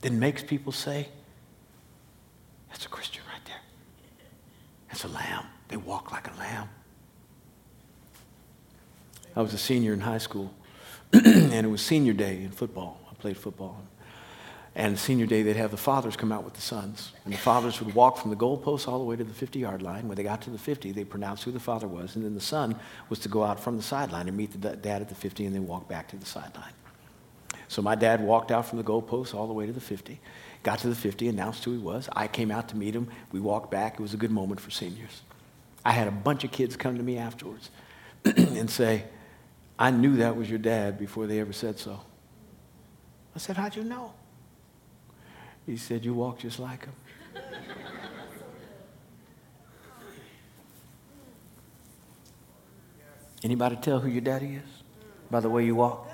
that 0.00 0.12
makes 0.12 0.42
people 0.42 0.72
say, 0.72 1.08
That's 2.70 2.86
a 2.86 2.88
Christian 2.88 3.22
right 3.32 3.44
there? 3.44 3.60
That's 4.88 5.04
a 5.04 5.08
lamb. 5.08 5.44
They 5.68 5.76
walk 5.76 6.10
like 6.10 6.26
a 6.34 6.38
lamb. 6.38 6.68
I 9.36 9.42
was 9.42 9.54
a 9.54 9.58
senior 9.58 9.92
in 9.92 10.00
high 10.00 10.18
school, 10.18 10.52
and 11.12 11.52
it 11.52 11.70
was 11.70 11.82
senior 11.82 12.12
day 12.12 12.42
in 12.42 12.50
football. 12.50 13.00
I 13.10 13.14
played 13.14 13.36
football. 13.36 13.82
And 14.74 14.96
senior 14.98 15.26
day, 15.26 15.42
they'd 15.42 15.56
have 15.56 15.72
the 15.72 15.76
fathers 15.76 16.16
come 16.16 16.30
out 16.30 16.44
with 16.44 16.54
the 16.54 16.60
sons. 16.60 17.12
And 17.24 17.34
the 17.34 17.38
fathers 17.38 17.80
would 17.82 17.94
walk 17.94 18.18
from 18.18 18.30
the 18.30 18.36
goalpost 18.36 18.86
all 18.86 18.98
the 18.98 19.04
way 19.04 19.16
to 19.16 19.24
the 19.24 19.34
50 19.34 19.58
yard 19.58 19.82
line. 19.82 20.06
When 20.06 20.16
they 20.16 20.22
got 20.22 20.42
to 20.42 20.50
the 20.50 20.58
50, 20.58 20.92
they 20.92 21.04
pronounced 21.04 21.42
who 21.42 21.50
the 21.50 21.60
father 21.60 21.88
was. 21.88 22.14
And 22.14 22.24
then 22.24 22.34
the 22.34 22.40
son 22.40 22.76
was 23.08 23.18
to 23.20 23.28
go 23.28 23.42
out 23.42 23.58
from 23.58 23.76
the 23.76 23.82
sideline 23.82 24.28
and 24.28 24.36
meet 24.36 24.52
the 24.52 24.76
dad 24.76 25.02
at 25.02 25.08
the 25.08 25.14
50 25.14 25.44
and 25.46 25.54
then 25.54 25.66
walk 25.66 25.88
back 25.88 26.08
to 26.08 26.16
the 26.16 26.26
sideline. 26.26 26.72
So 27.66 27.82
my 27.82 27.94
dad 27.94 28.20
walked 28.20 28.50
out 28.50 28.66
from 28.66 28.78
the 28.78 28.84
goalpost 28.84 29.34
all 29.34 29.46
the 29.46 29.52
way 29.52 29.66
to 29.66 29.72
the 29.72 29.80
50, 29.80 30.20
got 30.62 30.78
to 30.80 30.88
the 30.88 30.94
50, 30.94 31.28
announced 31.28 31.64
who 31.64 31.72
he 31.72 31.78
was. 31.78 32.08
I 32.12 32.26
came 32.26 32.50
out 32.50 32.68
to 32.68 32.76
meet 32.76 32.94
him. 32.94 33.08
We 33.32 33.40
walked 33.40 33.70
back. 33.70 33.94
It 33.94 34.02
was 34.02 34.14
a 34.14 34.16
good 34.16 34.32
moment 34.32 34.60
for 34.60 34.70
seniors. 34.70 35.22
I 35.84 35.92
had 35.92 36.08
a 36.08 36.12
bunch 36.12 36.44
of 36.44 36.52
kids 36.52 36.76
come 36.76 36.96
to 36.96 37.02
me 37.02 37.16
afterwards 37.18 37.70
and 38.24 38.70
say, 38.70 39.04
I 39.80 39.90
knew 39.90 40.18
that 40.18 40.36
was 40.36 40.50
your 40.50 40.58
dad 40.58 40.98
before 40.98 41.26
they 41.26 41.40
ever 41.40 41.54
said 41.54 41.78
so. 41.78 41.98
I 43.34 43.38
said, 43.38 43.56
How'd 43.56 43.76
you 43.76 43.82
know? 43.82 44.12
He 45.64 45.78
said, 45.78 46.04
You 46.04 46.12
walk 46.12 46.40
just 46.40 46.58
like 46.58 46.84
him. 46.84 46.92
Anybody 53.42 53.76
tell 53.76 54.00
who 54.00 54.10
your 54.10 54.20
daddy 54.20 54.56
is 54.56 54.82
by 55.30 55.40
the 55.40 55.48
way 55.48 55.64
you 55.64 55.74
walk? 55.74 56.06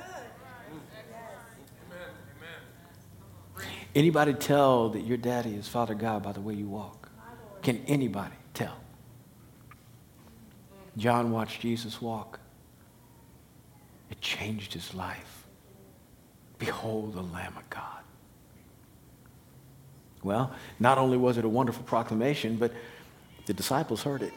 Anybody 3.97 4.35
tell 4.35 4.91
that 4.91 5.01
your 5.01 5.17
daddy 5.17 5.55
is 5.55 5.67
Father 5.67 5.95
God 5.95 6.23
by 6.23 6.31
the 6.31 6.41
way 6.41 6.55
you 6.55 6.69
walk? 6.69 7.09
Can 7.63 7.83
anybody 7.89 8.37
tell? 8.55 8.77
John 10.97 11.33
watched 11.33 11.63
Jesus 11.63 12.01
walk. 12.01 12.39
Changed 14.27 14.73
his 14.75 14.93
life. 14.93 15.45
Behold 16.59 17.15
the 17.15 17.23
Lamb 17.23 17.55
of 17.57 17.71
God. 17.71 18.03
Well, 20.25 20.53
not 20.81 20.99
only 20.99 21.17
was 21.17 21.39
it 21.39 21.45
a 21.45 21.49
wonderful 21.49 21.85
proclamation, 21.85 22.57
but 22.57 22.73
the 23.47 23.55
disciples 23.55 24.03
heard 24.03 24.23
it. 24.23 24.33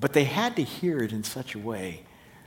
But 0.00 0.14
they 0.14 0.24
had 0.24 0.56
to 0.56 0.62
hear 0.62 1.02
it 1.02 1.12
in 1.12 1.24
such 1.24 1.54
a 1.54 1.58
way 1.58 2.04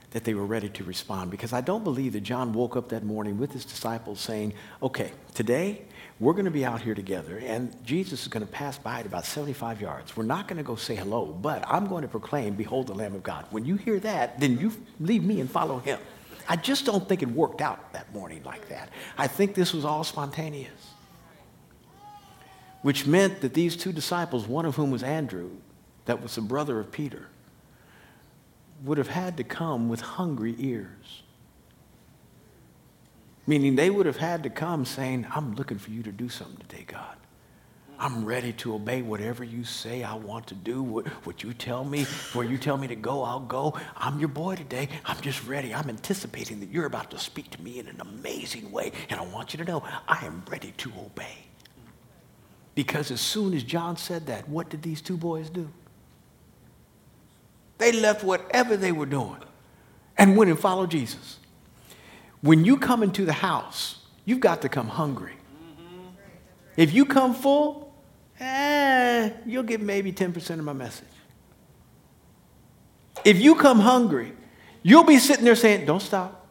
that 0.10 0.24
they 0.24 0.34
were 0.34 0.46
ready 0.46 0.70
to 0.70 0.84
respond 0.84 1.30
because 1.30 1.54
I 1.54 1.62
don't 1.62 1.84
believe 1.84 2.14
that 2.14 2.22
John 2.22 2.52
woke 2.52 2.76
up 2.76 2.90
that 2.90 3.04
morning 3.04 3.38
with 3.38 3.52
his 3.52 3.64
disciples 3.64 4.20
saying, 4.20 4.56
okay, 4.82 5.12
today 5.36 5.84
we're 6.20 6.34
going 6.34 6.46
to 6.46 6.52
be 6.52 6.66
out 6.66 6.82
here 6.82 6.96
together 6.96 7.38
and 7.38 7.74
Jesus 7.86 8.24
is 8.24 8.28
going 8.28 8.46
to 8.46 8.52
pass 8.52 8.78
by 8.78 9.00
at 9.00 9.06
about 9.06 9.26
75 9.26 9.82
yards. 9.82 10.18
We're 10.18 10.24
not 10.24 10.48
going 10.48 10.58
to 10.58 10.64
go 10.64 10.76
say 10.76 10.96
hello, 10.96 11.26
but 11.26 11.64
I'm 11.68 11.88
going 11.88 12.02
to 12.02 12.08
proclaim, 12.08 12.56
behold 12.56 12.88
the 12.88 12.96
Lamb 12.96 13.14
of 13.14 13.24
God. 13.24 13.46
When 13.52 13.66
you 13.66 13.76
hear 13.76 14.00
that, 14.00 14.40
then 14.40 14.60
you 14.60 14.72
leave 15.00 15.24
me 15.24 15.40
and 15.40 15.50
follow 15.50 15.80
him. 15.80 16.00
I 16.50 16.56
just 16.56 16.86
don't 16.86 17.08
think 17.08 17.22
it 17.22 17.30
worked 17.30 17.62
out 17.62 17.94
that 17.94 18.12
morning 18.14 18.42
like 18.44 18.70
that. 18.70 18.90
I 19.18 19.28
think 19.28 19.54
this 19.54 19.74
was 19.74 19.86
all 19.86 20.04
spontaneous 20.04 20.94
which 22.82 23.06
meant 23.06 23.42
that 23.42 23.54
these 23.54 23.76
two 23.76 23.92
disciples, 23.92 24.48
one 24.48 24.66
of 24.66 24.76
whom 24.76 24.92
was 24.92 25.04
Andrew, 25.04 25.50
that 26.06 26.22
was 26.22 26.36
the 26.36 26.42
brother 26.42 26.80
of 26.80 26.92
Peter, 26.92 27.28
would 28.84 28.98
have 28.98 29.10
had 29.10 29.36
to 29.36 29.44
come 29.44 29.90
with 29.90 30.00
hungry 30.00 30.56
ears. 30.58 31.24
Meaning 33.48 33.78
they 33.78 33.90
would 33.90 34.06
have 34.06 34.18
had 34.18 34.44
to 34.44 34.50
come 34.50 34.84
saying, 34.84 35.26
I'm 35.34 35.56
looking 35.56 35.78
for 35.80 35.90
you 35.90 36.04
to 36.04 36.12
do 36.12 36.28
something 36.28 36.58
today, 36.68 36.84
God. 36.86 37.16
I'm 38.00 38.26
ready 38.26 38.54
to 38.54 38.76
obey 38.76 39.02
whatever 39.02 39.44
you 39.44 39.64
say 39.64 40.04
I 40.04 40.14
want 40.14 40.48
to 40.48 40.54
do. 40.56 40.84
What, 40.84 41.08
what 41.26 41.42
you 41.42 41.54
tell 41.54 41.84
me, 41.84 42.04
where 42.34 42.46
you 42.46 42.58
tell 42.58 42.78
me 42.78 42.88
to 42.88 42.96
go, 42.96 43.24
I'll 43.24 43.40
go. 43.40 43.74
I'm 43.96 44.20
your 44.20 44.30
boy 44.30 44.56
today. 44.56 44.90
I'm 45.06 45.20
just 45.22 45.44
ready. 45.48 45.74
I'm 45.74 45.90
anticipating 45.90 46.60
that 46.60 46.70
you're 46.70 46.86
about 46.86 47.10
to 47.12 47.18
speak 47.18 47.50
to 47.52 47.62
me 47.62 47.80
in 47.80 47.88
an 47.88 48.00
amazing 48.02 48.72
way. 48.72 48.92
And 49.10 49.20
I 49.20 49.24
want 49.26 49.54
you 49.54 49.58
to 49.58 49.66
know 49.66 49.84
I 50.08 50.26
am 50.26 50.44
ready 50.52 50.74
to 50.78 50.92
obey. 51.00 51.38
Because 52.76 53.10
as 53.10 53.22
soon 53.22 53.56
as 53.56 53.64
John 53.64 53.98
said 53.98 54.28
that, 54.28 54.48
what 54.48 54.70
did 54.70 54.84
these 54.84 55.02
two 55.02 55.18
boys 55.18 55.50
do? 55.50 55.68
They 57.80 57.92
left 57.92 58.24
whatever 58.24 58.78
they 58.78 58.92
were 58.92 59.08
doing 59.08 59.40
and 60.18 60.38
went 60.38 60.52
and 60.52 60.60
followed 60.60 60.92
Jesus. 60.92 61.40
When 62.42 62.66
you 62.66 62.78
come 62.78 63.04
into 63.04 63.26
the 63.26 63.34
house, 63.34 64.00
you've 64.26 64.40
got 64.40 64.62
to 64.62 64.70
come 64.70 64.88
hungry. 64.88 65.34
If 66.76 66.94
you 66.94 67.06
come 67.06 67.34
full, 67.34 67.94
eh, 68.40 69.32
you'll 69.46 69.64
get 69.64 69.82
maybe 69.82 70.14
10% 70.14 70.52
of 70.52 70.64
my 70.64 70.74
message. 70.74 71.08
If 73.26 73.40
you 73.40 73.56
come 73.56 73.80
hungry, 73.80 74.34
you'll 74.84 75.04
be 75.04 75.18
sitting 75.18 75.44
there 75.44 75.56
saying, 75.56 75.86
Don't 75.86 76.02
stop. 76.02 76.46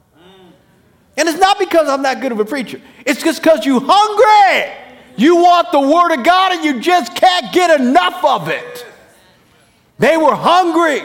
And 1.17 1.29
it's 1.29 1.39
not 1.39 1.59
because 1.59 1.89
I'm 1.89 2.03
that 2.03 2.21
good 2.21 2.33
of 2.33 2.41
a 2.41 2.45
preacher, 2.45 2.81
it's 3.07 3.23
just 3.23 3.43
because 3.43 3.65
you're 3.65 3.81
hungry. 3.83 4.73
You 5.17 5.37
want 5.37 5.73
the 5.73 5.81
Word 5.81 6.13
of 6.13 6.25
God 6.25 6.53
and 6.53 6.65
you 6.65 6.79
just 6.81 7.15
can't 7.15 7.51
get 7.53 7.81
enough 7.81 8.23
of 8.23 8.49
it. 8.49 8.87
They 9.99 10.19
were 10.19 10.35
hungry. 10.35 11.03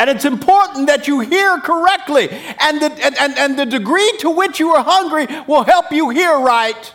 And 0.00 0.08
it's 0.08 0.24
important 0.24 0.86
that 0.86 1.06
you 1.06 1.20
hear 1.20 1.58
correctly. 1.58 2.30
And 2.30 2.80
the, 2.80 2.90
and, 3.04 3.14
and, 3.18 3.38
and 3.38 3.58
the 3.58 3.66
degree 3.66 4.10
to 4.20 4.30
which 4.30 4.58
you 4.58 4.70
are 4.70 4.82
hungry 4.82 5.26
will 5.46 5.62
help 5.62 5.92
you 5.92 6.08
hear 6.08 6.38
right. 6.38 6.94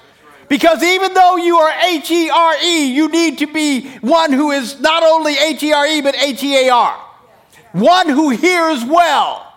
Because 0.50 0.82
even 0.82 1.14
though 1.14 1.36
you 1.36 1.56
are 1.56 1.72
H 1.86 2.10
E 2.10 2.32
R 2.32 2.56
E, 2.64 2.86
you 2.88 3.08
need 3.10 3.38
to 3.38 3.46
be 3.46 3.90
one 4.00 4.34
who 4.34 4.50
is 4.50 4.80
not 4.80 5.04
only 5.04 5.38
H 5.38 5.62
E 5.62 5.72
R 5.72 5.86
E, 5.86 6.02
but 6.02 6.16
H 6.18 6.42
E 6.42 6.68
A 6.68 6.74
R. 6.74 7.00
One 7.74 8.10
who 8.10 8.32
hears 8.32 8.84
well. 8.84 9.54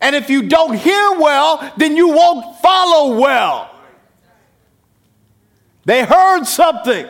And 0.00 0.16
if 0.16 0.28
you 0.28 0.42
don't 0.42 0.74
hear 0.74 1.12
well, 1.12 1.72
then 1.76 1.96
you 1.96 2.08
won't 2.08 2.58
follow 2.58 3.16
well. 3.16 3.70
They 5.84 6.04
heard 6.04 6.46
something. 6.46 7.06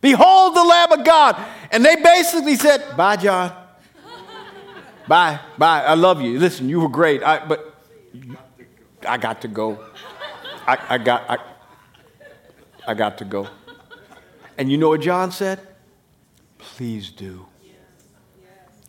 Behold 0.00 0.56
the 0.56 0.64
Lamb 0.64 0.90
of 0.90 1.04
God. 1.04 1.40
And 1.70 1.84
they 1.84 1.94
basically 1.94 2.56
said, 2.56 2.96
Bye, 2.96 3.14
John. 3.14 3.65
Bye, 5.08 5.40
bye. 5.58 5.82
I 5.82 5.94
love 5.94 6.20
you. 6.20 6.38
Listen, 6.38 6.68
you 6.68 6.80
were 6.80 6.88
great. 6.88 7.22
I, 7.22 7.44
but 7.44 7.74
I 9.06 9.16
got 9.18 9.40
to 9.42 9.48
go. 9.48 9.78
I, 10.66 10.78
I, 10.90 10.98
got, 10.98 11.30
I, 11.30 11.38
I 12.86 12.94
got 12.94 13.18
to 13.18 13.24
go. 13.24 13.48
And 14.58 14.70
you 14.70 14.78
know 14.78 14.88
what 14.88 15.00
John 15.00 15.30
said? 15.30 15.60
Please 16.58 17.10
do. 17.10 17.46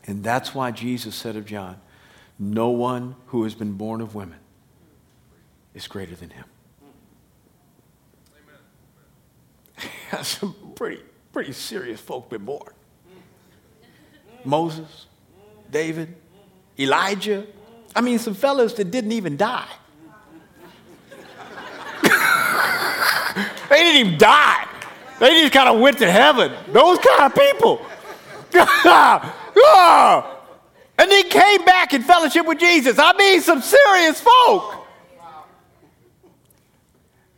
And 0.05 0.23
that's 0.23 0.55
why 0.55 0.71
Jesus 0.71 1.15
said 1.15 1.35
of 1.35 1.45
John, 1.45 1.79
No 2.39 2.69
one 2.69 3.15
who 3.27 3.43
has 3.43 3.53
been 3.53 3.73
born 3.73 3.99
of 3.99 4.15
women 4.15 4.39
is 5.73 5.87
greater 5.87 6.15
than 6.15 6.29
him. 6.29 6.45
Some 10.23 10.55
pretty, 10.75 11.01
pretty 11.33 11.51
serious 11.51 11.99
folk 11.99 12.29
been 12.29 12.45
born. 12.45 12.73
Moses, 14.45 15.07
David, 15.71 16.15
Elijah. 16.79 17.45
I 17.95 18.01
mean, 18.01 18.19
some 18.19 18.33
fellows 18.33 18.73
that 18.75 18.91
didn't 18.91 19.11
even 19.11 19.37
die. 19.37 19.67
they 23.69 23.77
didn't 23.77 24.07
even 24.07 24.17
die. 24.17 24.65
They 25.19 25.41
just 25.41 25.53
kind 25.53 25.69
of 25.69 25.79
went 25.79 25.97
to 25.99 26.11
heaven. 26.11 26.51
Those 26.71 26.97
kind 26.99 27.23
of 27.23 27.35
people. 27.35 27.81
and 30.97 31.11
he 31.11 31.23
came 31.23 31.65
back 31.65 31.93
in 31.93 32.03
fellowship 32.03 32.45
with 32.45 32.59
Jesus. 32.59 32.97
I 32.99 33.13
mean, 33.13 33.41
some 33.41 33.61
serious 33.61 34.21
folk. 34.21 34.76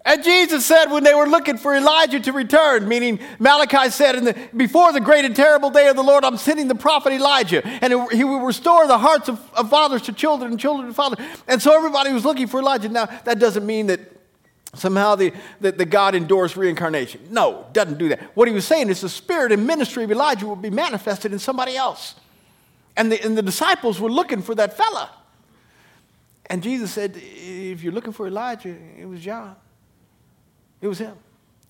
And 0.05 0.23
Jesus 0.23 0.65
said 0.65 0.85
when 0.85 1.03
they 1.03 1.13
were 1.13 1.27
looking 1.27 1.57
for 1.57 1.75
Elijah 1.75 2.19
to 2.21 2.31
return, 2.31 2.87
meaning 2.87 3.19
Malachi 3.37 3.89
said, 3.89 4.15
in 4.15 4.23
the, 4.23 4.49
Before 4.55 4.93
the 4.93 5.01
great 5.01 5.25
and 5.25 5.35
terrible 5.35 5.69
day 5.69 5.87
of 5.87 5.97
the 5.97 6.03
Lord, 6.03 6.23
I'm 6.23 6.37
sending 6.37 6.69
the 6.69 6.75
prophet 6.75 7.11
Elijah, 7.11 7.65
and 7.65 8.09
he 8.11 8.23
will 8.23 8.39
restore 8.39 8.87
the 8.87 8.97
hearts 8.97 9.27
of, 9.27 9.39
of 9.53 9.69
fathers 9.69 10.03
to 10.03 10.13
children 10.13 10.51
and 10.51 10.59
children 10.59 10.87
to 10.87 10.93
fathers. 10.93 11.25
And 11.47 11.61
so 11.61 11.75
everybody 11.75 12.13
was 12.13 12.23
looking 12.23 12.47
for 12.47 12.61
Elijah. 12.61 12.87
Now, 12.87 13.07
that 13.25 13.39
doesn't 13.39 13.65
mean 13.65 13.87
that 13.87 13.99
somehow 14.73 15.15
the, 15.15 15.33
the, 15.59 15.73
the, 15.73 15.85
God 15.85 16.15
endorsed 16.15 16.55
reincarnation. 16.55 17.21
No, 17.29 17.67
doesn't 17.73 17.97
do 17.97 18.09
that. 18.09 18.21
What 18.35 18.47
he 18.47 18.53
was 18.53 18.65
saying 18.65 18.89
is 18.89 19.01
the 19.01 19.09
spirit 19.09 19.51
and 19.51 19.67
ministry 19.67 20.05
of 20.05 20.11
Elijah 20.11 20.47
will 20.47 20.55
be 20.55 20.69
manifested 20.69 21.33
in 21.33 21.39
somebody 21.39 21.75
else. 21.75 22.15
And 22.95 23.11
the, 23.11 23.21
and 23.21 23.37
the 23.37 23.41
disciples 23.41 23.99
were 23.99 24.11
looking 24.11 24.41
for 24.41 24.55
that 24.55 24.77
fella. 24.77 25.09
And 26.45 26.63
Jesus 26.63 26.91
said, 26.91 27.15
If 27.15 27.83
you're 27.83 27.93
looking 27.93 28.13
for 28.13 28.27
Elijah, 28.27 28.75
it 28.97 29.05
was 29.05 29.19
John. 29.19 29.55
It 30.81 30.87
was 30.87 30.99
him. 30.99 31.15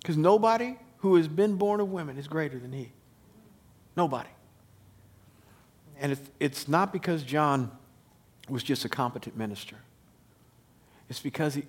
Because 0.02 0.18
nobody 0.18 0.78
who 0.98 1.16
has 1.16 1.28
been 1.28 1.56
born 1.56 1.80
of 1.80 1.92
women 1.92 2.18
is 2.18 2.28
greater 2.28 2.60
than 2.60 2.72
he. 2.72 2.92
Nobody. 3.96 4.30
And 6.00 6.18
it's, 6.40 6.68
not 6.68 6.94
because 6.94 7.24
John 7.24 7.72
was 8.48 8.64
just 8.64 8.86
a 8.86 8.90
competent 8.90 9.38
minister, 9.38 9.76
it's 11.10 11.20
because 11.20 11.56
he, 11.56 11.64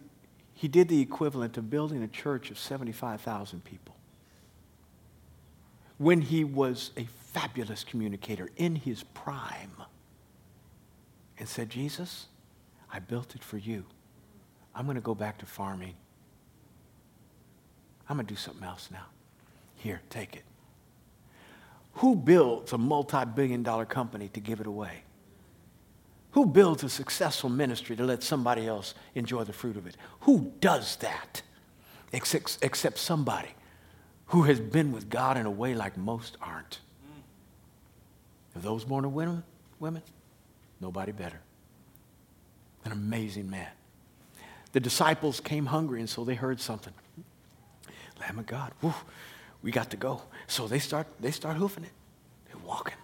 he 0.55 0.69
did 0.69 0.89
the 0.89 1.01
equivalent 1.01 1.57
of 1.57 1.71
building 1.71 2.03
a 2.03 2.09
church 2.09 2.51
of 2.51 2.59
75,000 2.59 3.65
people. 3.65 3.97
When 5.99 6.21
he 6.21 6.45
was 6.45 6.93
a 6.97 7.05
fabulous 7.33 7.85
communicator 7.85 8.49
in 8.57 8.77
his 8.77 9.03
prime 9.03 9.73
and 11.39 11.49
said, 11.49 11.71
Jesus, 11.71 12.27
I 12.93 12.99
built 12.99 13.35
it 13.35 13.43
for 13.43 13.59
you. 13.59 13.85
I'm 14.75 14.85
going 14.85 14.97
to 14.97 15.03
go 15.03 15.15
back 15.15 15.39
to 15.39 15.47
farming 15.47 15.95
I'm 18.11 18.17
going 18.17 18.27
to 18.27 18.35
do 18.35 18.39
something 18.39 18.65
else 18.65 18.89
now. 18.91 19.07
Here, 19.77 20.01
take 20.11 20.35
it. 20.35 20.43
Who 21.95 22.17
builds 22.17 22.73
a 22.73 22.79
multi 22.79 23.25
billion 23.25 23.63
dollar 23.63 23.87
company 23.87 24.29
to 24.31 24.41
give 24.41 24.61
it 24.61 24.67
away? 24.67 25.05
Who 26.33 26.45
builds 26.45 26.83
a 26.83 26.89
successful 26.89 27.49
ministry 27.49 27.95
to 27.95 28.05
let 28.05 28.25
somebody 28.25 28.67
else 28.67 28.95
enjoy 29.15 29.45
the 29.45 29.53
fruit 29.53 29.77
of 29.77 29.87
it? 29.87 29.97
Who 30.23 30.53
does 30.61 30.97
that 30.97 31.43
except, 32.13 32.59
except 32.63 32.99
somebody 32.99 33.51
who 34.27 34.43
has 34.43 34.59
been 34.59 34.91
with 34.91 35.09
God 35.09 35.37
in 35.37 35.47
a 35.47 35.51
way 35.51 35.75
like 35.75 35.97
most 35.97 36.37
aren't? 36.43 36.81
Of 38.57 38.63
those 38.63 38.85
born 38.85 39.05
of 39.05 39.13
women, 39.13 39.45
women, 39.79 40.03
nobody 40.81 41.13
better. 41.13 41.41
An 42.85 42.91
amazing 42.91 43.49
man. 43.49 43.69
The 44.73 44.81
disciples 44.81 45.39
came 45.39 45.67
hungry, 45.67 46.01
and 46.01 46.11
so 46.11 46.25
they 46.25 46.35
heard 46.35 46.61
something. 46.61 46.93
Lamb 48.21 48.39
of 48.39 48.47
God. 48.47 48.73
Woo, 48.83 48.95
we 49.63 49.71
got 49.71 49.91
to 49.91 49.97
go. 49.97 50.23
So 50.47 50.67
they 50.67 50.79
start, 50.79 51.07
they 51.21 51.31
start 51.31 51.57
hoofing 51.57 51.85
it. 51.85 51.93
They're 52.47 52.63
walking. 52.65 52.95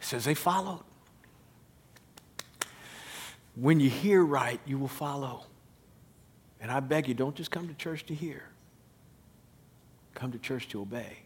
It 0.00 0.06
says 0.06 0.24
they 0.24 0.34
followed. 0.34 0.80
When 3.56 3.80
you 3.80 3.90
hear 3.90 4.24
right, 4.24 4.60
you 4.64 4.78
will 4.78 4.88
follow. 4.88 5.44
And 6.60 6.70
I 6.70 6.80
beg 6.80 7.08
you, 7.08 7.14
don't 7.14 7.34
just 7.34 7.50
come 7.50 7.68
to 7.68 7.74
church 7.74 8.06
to 8.06 8.14
hear. 8.14 8.44
Come 10.14 10.32
to 10.32 10.38
church 10.38 10.68
to 10.68 10.82
obey. 10.82 11.18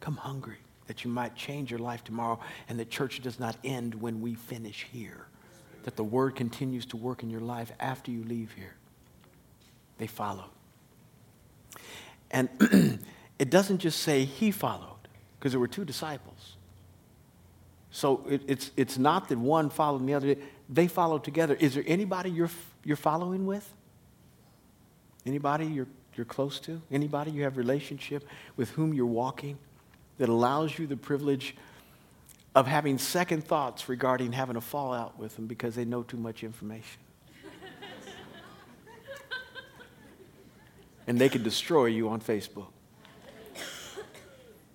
Come 0.00 0.16
hungry 0.16 0.58
that 0.86 1.04
you 1.04 1.10
might 1.10 1.36
change 1.36 1.70
your 1.70 1.78
life 1.78 2.02
tomorrow 2.02 2.40
and 2.68 2.78
the 2.78 2.84
church 2.84 3.22
does 3.22 3.38
not 3.38 3.56
end 3.62 3.94
when 3.94 4.20
we 4.20 4.34
finish 4.34 4.86
here. 4.90 5.26
That 5.84 5.96
the 5.96 6.04
word 6.04 6.34
continues 6.34 6.84
to 6.86 6.96
work 6.96 7.22
in 7.22 7.30
your 7.30 7.40
life 7.40 7.70
after 7.78 8.10
you 8.10 8.24
leave 8.24 8.52
here. 8.52 8.74
They 9.98 10.08
followed. 10.08 10.50
And 12.30 12.48
it 13.38 13.50
doesn't 13.50 13.78
just 13.78 14.00
say 14.00 14.24
he 14.24 14.50
followed, 14.50 15.08
because 15.38 15.52
there 15.52 15.60
were 15.60 15.68
two 15.68 15.84
disciples. 15.84 16.56
So 17.90 18.24
it, 18.28 18.42
it's, 18.46 18.70
it's 18.76 18.98
not 18.98 19.28
that 19.28 19.38
one 19.38 19.70
followed 19.70 20.00
and 20.00 20.08
the 20.08 20.14
other, 20.14 20.36
they 20.68 20.86
followed 20.86 21.24
together. 21.24 21.54
Is 21.54 21.74
there 21.74 21.84
anybody 21.86 22.30
you're, 22.30 22.50
you're 22.84 22.96
following 22.96 23.46
with? 23.46 23.68
Anybody 25.26 25.66
you're, 25.66 25.88
you're 26.14 26.24
close 26.24 26.60
to? 26.60 26.80
Anybody 26.90 27.32
you 27.32 27.42
have 27.42 27.56
relationship 27.56 28.26
with 28.56 28.70
whom 28.70 28.94
you're 28.94 29.06
walking 29.06 29.58
that 30.18 30.28
allows 30.28 30.78
you 30.78 30.86
the 30.86 30.96
privilege 30.96 31.56
of 32.54 32.66
having 32.66 32.98
second 32.98 33.44
thoughts 33.44 33.88
regarding 33.88 34.32
having 34.32 34.56
a 34.56 34.60
fallout 34.60 35.18
with 35.18 35.36
them 35.36 35.46
because 35.46 35.74
they 35.74 35.84
know 35.84 36.02
too 36.02 36.16
much 36.16 36.44
information? 36.44 37.00
And 41.10 41.18
they 41.18 41.28
could 41.28 41.42
destroy 41.42 41.86
you 41.86 42.08
on 42.08 42.20
Facebook. 42.20 42.68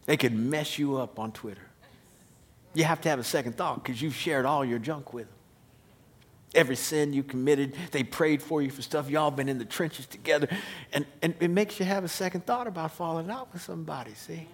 They 0.05 0.17
could 0.17 0.33
mess 0.33 0.77
you 0.77 0.97
up 0.97 1.17
on 1.17 1.31
Twitter. 1.31 1.65
You 2.73 2.83
have 2.83 2.99
to 3.01 3.09
have 3.09 3.19
a 3.19 3.23
second 3.23 3.55
thought 3.55 3.81
because 3.81 4.01
you've 4.01 4.15
shared 4.15 4.45
all 4.45 4.65
your 4.65 4.77
junk 4.77 5.13
with 5.13 5.27
them. 5.27 5.37
Every 6.53 6.75
sin 6.75 7.13
you 7.13 7.23
committed, 7.23 7.77
they 7.91 8.03
prayed 8.03 8.41
for 8.41 8.61
you 8.61 8.69
for 8.69 8.81
stuff. 8.81 9.09
Y'all 9.09 9.31
been 9.31 9.47
in 9.47 9.59
the 9.59 9.63
trenches 9.63 10.07
together. 10.07 10.49
And, 10.91 11.05
and 11.21 11.35
it 11.39 11.47
makes 11.47 11.79
you 11.79 11.85
have 11.85 12.03
a 12.03 12.09
second 12.09 12.45
thought 12.45 12.67
about 12.67 12.91
falling 12.91 13.29
out 13.29 13.53
with 13.53 13.61
somebody, 13.61 14.13
see? 14.13 14.45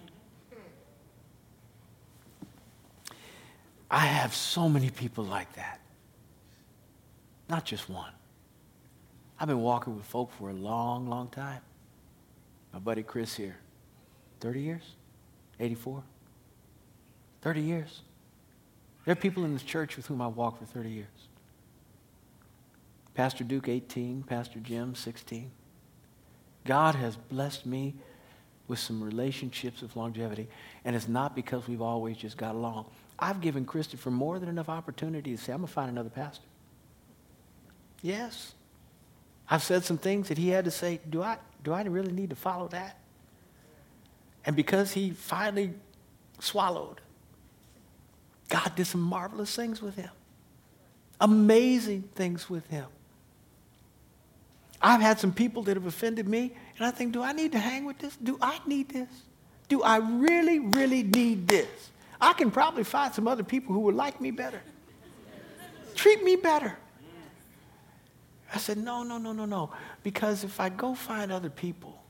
I 3.90 4.06
have 4.06 4.36
so 4.36 4.68
many 4.68 4.90
people 4.90 5.24
like 5.24 5.52
that. 5.54 5.80
Not 7.48 7.64
just 7.64 7.90
one. 7.90 8.12
I've 9.40 9.48
been 9.48 9.62
walking 9.62 9.96
with 9.96 10.06
folk 10.06 10.30
for 10.38 10.48
a 10.48 10.54
long, 10.54 11.08
long 11.08 11.26
time. 11.26 11.60
My 12.72 12.78
buddy 12.78 13.02
Chris 13.02 13.34
here. 13.34 13.56
30 14.40 14.60
years? 14.60 14.82
84? 15.60 16.02
30 17.42 17.60
years. 17.60 18.00
There 19.04 19.12
are 19.12 19.16
people 19.16 19.44
in 19.44 19.52
this 19.52 19.62
church 19.62 19.96
with 19.96 20.06
whom 20.06 20.20
I 20.22 20.28
walked 20.28 20.58
for 20.58 20.64
30 20.64 20.90
years. 20.90 21.06
Pastor 23.14 23.44
Duke, 23.44 23.68
18. 23.68 24.22
Pastor 24.22 24.58
Jim, 24.60 24.94
16. 24.94 25.50
God 26.64 26.94
has 26.94 27.16
blessed 27.16 27.66
me 27.66 27.94
with 28.68 28.78
some 28.78 29.02
relationships 29.02 29.82
of 29.82 29.96
longevity, 29.96 30.48
and 30.84 30.94
it's 30.94 31.08
not 31.08 31.34
because 31.34 31.66
we've 31.66 31.82
always 31.82 32.16
just 32.16 32.36
got 32.36 32.54
along. 32.54 32.86
I've 33.18 33.40
given 33.40 33.64
Christopher 33.64 34.10
more 34.10 34.38
than 34.38 34.48
enough 34.48 34.68
opportunity 34.68 35.36
to 35.36 35.42
say, 35.42 35.52
I'm 35.52 35.58
going 35.58 35.68
to 35.68 35.72
find 35.72 35.90
another 35.90 36.08
pastor. 36.08 36.44
Yes. 38.00 38.54
I've 39.50 39.62
said 39.62 39.84
some 39.84 39.98
things 39.98 40.28
that 40.28 40.38
he 40.38 40.48
had 40.48 40.64
to 40.64 40.70
say, 40.70 41.00
do 41.10 41.22
I, 41.22 41.38
do 41.64 41.72
I 41.72 41.82
really 41.82 42.12
need 42.12 42.30
to 42.30 42.36
follow 42.36 42.68
that? 42.68 42.98
And 44.44 44.56
because 44.56 44.92
he 44.92 45.10
finally 45.10 45.72
swallowed, 46.40 47.00
God 48.48 48.74
did 48.74 48.86
some 48.86 49.00
marvelous 49.00 49.54
things 49.54 49.80
with 49.80 49.94
him. 49.94 50.10
Amazing 51.20 52.02
things 52.14 52.50
with 52.50 52.66
him. 52.66 52.86
I've 54.80 55.00
had 55.00 55.20
some 55.20 55.32
people 55.32 55.62
that 55.64 55.76
have 55.76 55.86
offended 55.86 56.28
me, 56.28 56.52
and 56.76 56.86
I 56.86 56.90
think, 56.90 57.12
do 57.12 57.22
I 57.22 57.32
need 57.32 57.52
to 57.52 57.58
hang 57.58 57.84
with 57.84 57.98
this? 57.98 58.16
Do 58.16 58.36
I 58.42 58.58
need 58.66 58.88
this? 58.88 59.08
Do 59.68 59.82
I 59.82 59.98
really, 59.98 60.58
really 60.58 61.04
need 61.04 61.46
this? 61.46 61.90
I 62.20 62.32
can 62.32 62.50
probably 62.50 62.82
find 62.82 63.14
some 63.14 63.28
other 63.28 63.44
people 63.44 63.74
who 63.74 63.80
would 63.80 63.94
like 63.94 64.20
me 64.20 64.32
better, 64.32 64.60
treat 65.94 66.22
me 66.24 66.36
better. 66.36 66.76
I 68.52 68.58
said, 68.58 68.78
no, 68.78 69.02
no, 69.02 69.18
no, 69.18 69.32
no, 69.32 69.46
no. 69.46 69.70
Because 70.02 70.44
if 70.44 70.60
I 70.60 70.68
go 70.68 70.94
find 70.94 71.32
other 71.32 71.50
people, 71.50 72.02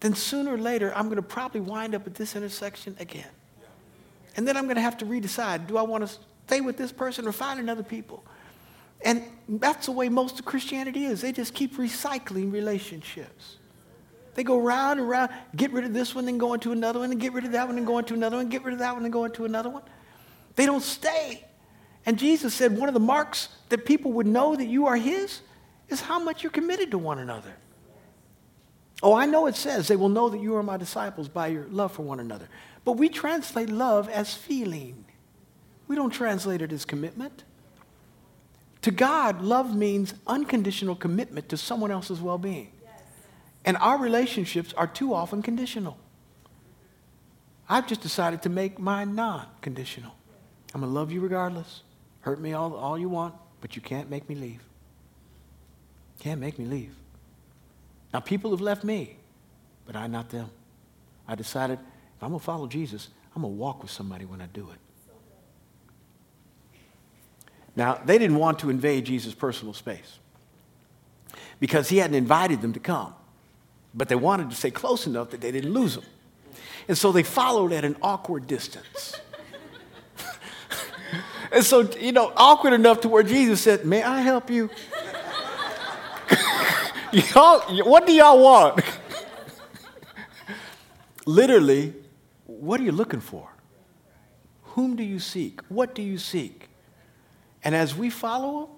then 0.00 0.14
sooner 0.14 0.54
or 0.54 0.58
later, 0.58 0.92
I'm 0.94 1.06
going 1.06 1.16
to 1.16 1.22
probably 1.22 1.60
wind 1.60 1.94
up 1.94 2.06
at 2.06 2.14
this 2.14 2.36
intersection 2.36 2.96
again. 3.00 3.28
And 4.36 4.46
then 4.46 4.56
I'm 4.56 4.64
going 4.64 4.76
to 4.76 4.82
have 4.82 4.98
to 4.98 5.06
redecide 5.06 5.66
do 5.66 5.76
I 5.76 5.82
want 5.82 6.06
to 6.06 6.14
stay 6.46 6.60
with 6.60 6.76
this 6.76 6.92
person 6.92 7.26
or 7.26 7.32
find 7.32 7.58
another 7.58 7.82
people? 7.82 8.22
And 9.04 9.22
that's 9.48 9.86
the 9.86 9.92
way 9.92 10.08
most 10.08 10.38
of 10.38 10.44
Christianity 10.44 11.04
is. 11.04 11.20
They 11.20 11.32
just 11.32 11.54
keep 11.54 11.76
recycling 11.76 12.52
relationships. 12.52 13.56
They 14.34 14.44
go 14.44 14.58
round 14.58 15.00
and 15.00 15.08
round, 15.08 15.32
get 15.54 15.72
rid 15.72 15.84
of 15.84 15.94
this 15.94 16.14
one, 16.14 16.26
then 16.26 16.38
go 16.38 16.52
into 16.52 16.72
another 16.72 17.00
one, 17.00 17.10
and 17.10 17.20
get 17.20 17.32
rid 17.32 17.44
of 17.44 17.52
that 17.52 17.66
one, 17.66 17.78
and 17.78 17.86
go 17.86 17.98
into 17.98 18.14
another 18.14 18.36
one, 18.36 18.48
get 18.48 18.64
rid 18.64 18.74
of 18.74 18.80
that 18.80 18.94
one, 18.94 19.04
and 19.04 19.12
go 19.12 19.24
into 19.24 19.46
another 19.46 19.70
one. 19.70 19.82
They 20.56 20.66
don't 20.66 20.82
stay. 20.82 21.44
And 22.04 22.18
Jesus 22.18 22.52
said 22.54 22.76
one 22.76 22.88
of 22.88 22.94
the 22.94 23.00
marks 23.00 23.48
that 23.70 23.86
people 23.86 24.12
would 24.12 24.26
know 24.26 24.54
that 24.54 24.66
you 24.66 24.86
are 24.86 24.96
His 24.96 25.40
is 25.88 26.00
how 26.00 26.18
much 26.18 26.42
you're 26.42 26.52
committed 26.52 26.90
to 26.90 26.98
one 26.98 27.18
another. 27.18 27.54
Oh, 29.02 29.14
I 29.14 29.26
know 29.26 29.46
it 29.46 29.56
says 29.56 29.88
they 29.88 29.96
will 29.96 30.08
know 30.08 30.28
that 30.28 30.40
you 30.40 30.56
are 30.56 30.62
my 30.62 30.76
disciples 30.76 31.28
by 31.28 31.48
your 31.48 31.66
love 31.68 31.92
for 31.92 32.02
one 32.02 32.20
another. 32.20 32.48
But 32.84 32.92
we 32.92 33.08
translate 33.08 33.68
love 33.68 34.08
as 34.08 34.32
feeling. 34.32 35.04
We 35.86 35.96
don't 35.96 36.10
translate 36.10 36.62
it 36.62 36.72
as 36.72 36.84
commitment. 36.84 37.44
To 38.82 38.90
God, 38.90 39.42
love 39.42 39.74
means 39.74 40.14
unconditional 40.26 40.94
commitment 40.94 41.48
to 41.50 41.56
someone 41.56 41.90
else's 41.90 42.20
well 42.20 42.38
being. 42.38 42.72
And 43.64 43.76
our 43.78 43.98
relationships 43.98 44.72
are 44.74 44.86
too 44.86 45.12
often 45.12 45.42
conditional. 45.42 45.98
I've 47.68 47.88
just 47.88 48.00
decided 48.00 48.42
to 48.42 48.48
make 48.48 48.78
mine 48.78 49.14
non 49.14 49.46
conditional. 49.60 50.12
I'm 50.72 50.80
going 50.80 50.92
to 50.92 50.98
love 50.98 51.10
you 51.10 51.20
regardless. 51.20 51.82
Hurt 52.20 52.40
me 52.40 52.52
all, 52.52 52.74
all 52.74 52.96
you 52.96 53.08
want, 53.08 53.34
but 53.60 53.74
you 53.74 53.82
can't 53.82 54.08
make 54.08 54.28
me 54.28 54.34
leave. 54.36 54.62
Can't 56.26 56.40
make 56.40 56.58
me 56.58 56.64
leave. 56.64 56.92
Now, 58.12 58.18
people 58.18 58.50
have 58.50 58.60
left 58.60 58.82
me, 58.82 59.16
but 59.86 59.94
I 59.94 60.08
not 60.08 60.28
them. 60.30 60.50
I 61.28 61.36
decided 61.36 61.78
if 61.78 62.20
I'm 62.20 62.30
going 62.30 62.40
to 62.40 62.44
follow 62.44 62.66
Jesus, 62.66 63.10
I'm 63.36 63.42
going 63.42 63.54
to 63.54 63.56
walk 63.56 63.80
with 63.82 63.92
somebody 63.92 64.24
when 64.24 64.40
I 64.40 64.46
do 64.46 64.68
it. 64.72 64.78
Now, 67.76 68.00
they 68.04 68.18
didn't 68.18 68.38
want 68.38 68.58
to 68.58 68.70
invade 68.70 69.04
Jesus' 69.04 69.34
personal 69.34 69.72
space 69.72 70.18
because 71.60 71.90
he 71.90 71.98
hadn't 71.98 72.16
invited 72.16 72.60
them 72.60 72.72
to 72.72 72.80
come. 72.80 73.14
But 73.94 74.08
they 74.08 74.16
wanted 74.16 74.50
to 74.50 74.56
stay 74.56 74.72
close 74.72 75.06
enough 75.06 75.30
that 75.30 75.40
they 75.40 75.52
didn't 75.52 75.72
lose 75.72 75.94
him. 75.94 76.04
And 76.88 76.98
so 76.98 77.12
they 77.12 77.22
followed 77.22 77.70
at 77.70 77.84
an 77.84 77.96
awkward 78.02 78.48
distance. 78.48 79.14
and 81.52 81.62
so, 81.62 81.82
you 82.00 82.10
know, 82.10 82.32
awkward 82.36 82.72
enough 82.72 83.02
to 83.02 83.08
where 83.08 83.22
Jesus 83.22 83.60
said, 83.60 83.86
May 83.86 84.02
I 84.02 84.22
help 84.22 84.50
you? 84.50 84.70
Y'all, 87.12 87.60
what 87.84 88.06
do 88.06 88.12
y'all 88.12 88.42
want? 88.42 88.84
Literally, 91.26 91.94
what 92.46 92.80
are 92.80 92.84
you 92.84 92.92
looking 92.92 93.20
for? 93.20 93.48
Whom 94.62 94.96
do 94.96 95.02
you 95.02 95.18
seek? 95.18 95.60
What 95.68 95.94
do 95.94 96.02
you 96.02 96.18
seek? 96.18 96.68
And 97.64 97.74
as 97.74 97.96
we 97.96 98.10
follow 98.10 98.60
him, 98.60 98.68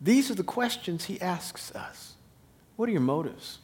these 0.00 0.30
are 0.30 0.34
the 0.34 0.44
questions 0.44 1.04
he 1.04 1.20
asks 1.20 1.70
us. 1.74 2.14
What 2.76 2.88
are 2.88 2.92
your 2.92 3.00
motives? 3.00 3.58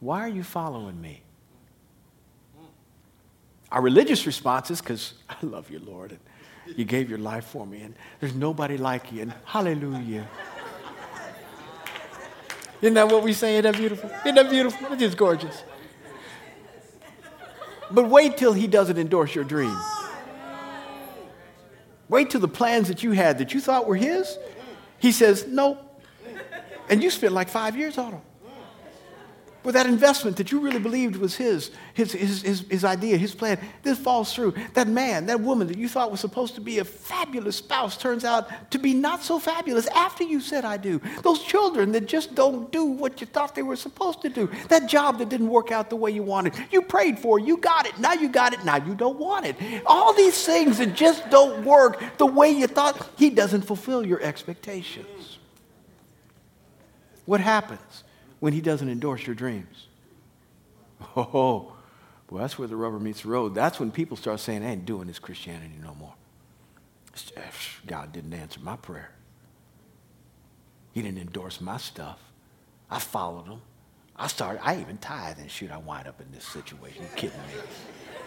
Why 0.00 0.20
are 0.20 0.28
you 0.28 0.42
following 0.42 1.00
me? 1.00 1.22
Our 3.70 3.82
religious 3.82 4.26
response 4.26 4.70
is 4.70 4.80
because 4.80 5.14
I 5.28 5.36
love 5.42 5.70
you, 5.70 5.78
Lord, 5.78 6.12
and 6.12 6.76
you 6.76 6.84
gave 6.84 7.08
your 7.08 7.18
life 7.18 7.44
for 7.44 7.66
me, 7.66 7.82
and 7.82 7.94
there's 8.18 8.34
nobody 8.34 8.76
like 8.76 9.12
you, 9.12 9.22
and 9.22 9.34
hallelujah. 9.44 10.26
Isn't 12.82 12.94
that 12.94 13.08
what 13.08 13.22
we 13.22 13.32
say? 13.32 13.56
Isn't 13.56 13.72
that 13.72 13.78
beautiful? 13.78 14.10
Isn't 14.24 14.34
that 14.34 14.50
beautiful? 14.50 14.92
It's 14.92 15.00
just 15.00 15.16
gorgeous. 15.16 15.62
But 17.90 18.08
wait 18.08 18.36
till 18.36 18.52
he 18.52 18.66
doesn't 18.66 18.98
endorse 18.98 19.34
your 19.34 19.44
dream. 19.44 19.76
Wait 22.08 22.30
till 22.30 22.40
the 22.40 22.48
plans 22.48 22.88
that 22.88 23.02
you 23.02 23.12
had 23.12 23.38
that 23.38 23.54
you 23.54 23.60
thought 23.60 23.86
were 23.86 23.96
his, 23.96 24.38
he 24.98 25.12
says, 25.12 25.46
nope. 25.46 25.86
And 26.88 27.02
you 27.02 27.10
spent 27.10 27.32
like 27.32 27.48
five 27.48 27.76
years 27.76 27.98
on 27.98 28.12
them. 28.12 28.22
But 29.62 29.74
that 29.74 29.86
investment 29.86 30.38
that 30.38 30.50
you 30.50 30.60
really 30.60 30.78
believed 30.78 31.16
was 31.16 31.36
his, 31.36 31.70
his, 31.92 32.12
his, 32.12 32.42
his, 32.42 32.60
his, 32.60 32.84
idea, 32.84 33.18
his 33.18 33.34
plan, 33.34 33.58
this 33.82 33.98
falls 33.98 34.34
through. 34.34 34.54
That 34.72 34.88
man, 34.88 35.26
that 35.26 35.40
woman 35.40 35.66
that 35.66 35.76
you 35.76 35.86
thought 35.86 36.10
was 36.10 36.20
supposed 36.20 36.54
to 36.54 36.62
be 36.62 36.78
a 36.78 36.84
fabulous 36.84 37.56
spouse 37.56 37.98
turns 37.98 38.24
out 38.24 38.70
to 38.70 38.78
be 38.78 38.94
not 38.94 39.22
so 39.22 39.38
fabulous 39.38 39.86
after 39.88 40.24
you 40.24 40.40
said, 40.40 40.64
I 40.64 40.78
do. 40.78 41.00
Those 41.22 41.42
children 41.42 41.92
that 41.92 42.06
just 42.06 42.34
don't 42.34 42.72
do 42.72 42.84
what 42.84 43.20
you 43.20 43.26
thought 43.26 43.54
they 43.54 43.62
were 43.62 43.76
supposed 43.76 44.22
to 44.22 44.30
do. 44.30 44.50
That 44.68 44.88
job 44.88 45.18
that 45.18 45.28
didn't 45.28 45.48
work 45.48 45.70
out 45.70 45.90
the 45.90 45.96
way 45.96 46.10
you 46.10 46.22
wanted. 46.22 46.54
You 46.70 46.80
prayed 46.80 47.18
for, 47.18 47.38
you 47.38 47.58
got 47.58 47.86
it. 47.86 47.98
Now 47.98 48.14
you 48.14 48.30
got 48.30 48.54
it. 48.54 48.64
Now 48.64 48.76
you 48.76 48.94
don't 48.94 49.18
want 49.18 49.44
it. 49.44 49.56
All 49.84 50.14
these 50.14 50.42
things 50.46 50.78
that 50.78 50.94
just 50.94 51.28
don't 51.28 51.66
work 51.66 52.02
the 52.16 52.26
way 52.26 52.50
you 52.50 52.66
thought, 52.66 53.10
he 53.18 53.28
doesn't 53.28 53.62
fulfill 53.62 54.06
your 54.06 54.22
expectations. 54.22 55.38
What 57.26 57.40
happens? 57.40 58.04
When 58.40 58.52
he 58.52 58.60
doesn't 58.60 58.88
endorse 58.88 59.26
your 59.26 59.36
dreams. 59.36 59.86
Oh, 61.16 61.72
well, 62.28 62.42
that's 62.42 62.58
where 62.58 62.68
the 62.68 62.76
rubber 62.76 62.98
meets 62.98 63.22
the 63.22 63.28
road. 63.28 63.54
That's 63.54 63.80
when 63.80 63.90
people 63.90 64.16
start 64.16 64.40
saying, 64.40 64.64
I 64.64 64.72
ain't 64.72 64.84
doing 64.84 65.06
this 65.06 65.18
Christianity 65.18 65.74
no 65.82 65.94
more. 65.94 66.14
God 67.86 68.12
didn't 68.12 68.34
answer 68.34 68.60
my 68.60 68.76
prayer. 68.76 69.10
He 70.92 71.02
didn't 71.02 71.18
endorse 71.18 71.60
my 71.60 71.76
stuff. 71.76 72.18
I 72.90 72.98
followed 72.98 73.46
him. 73.46 73.60
I 74.16 74.26
started, 74.26 74.60
I 74.62 74.80
even 74.80 74.98
tithe 74.98 75.38
and 75.38 75.50
shoot, 75.50 75.70
I 75.70 75.78
wind 75.78 76.06
up 76.06 76.20
in 76.20 76.30
this 76.32 76.44
situation. 76.44 77.02
You 77.02 77.08
kidding 77.16 77.38
me? 77.38 77.62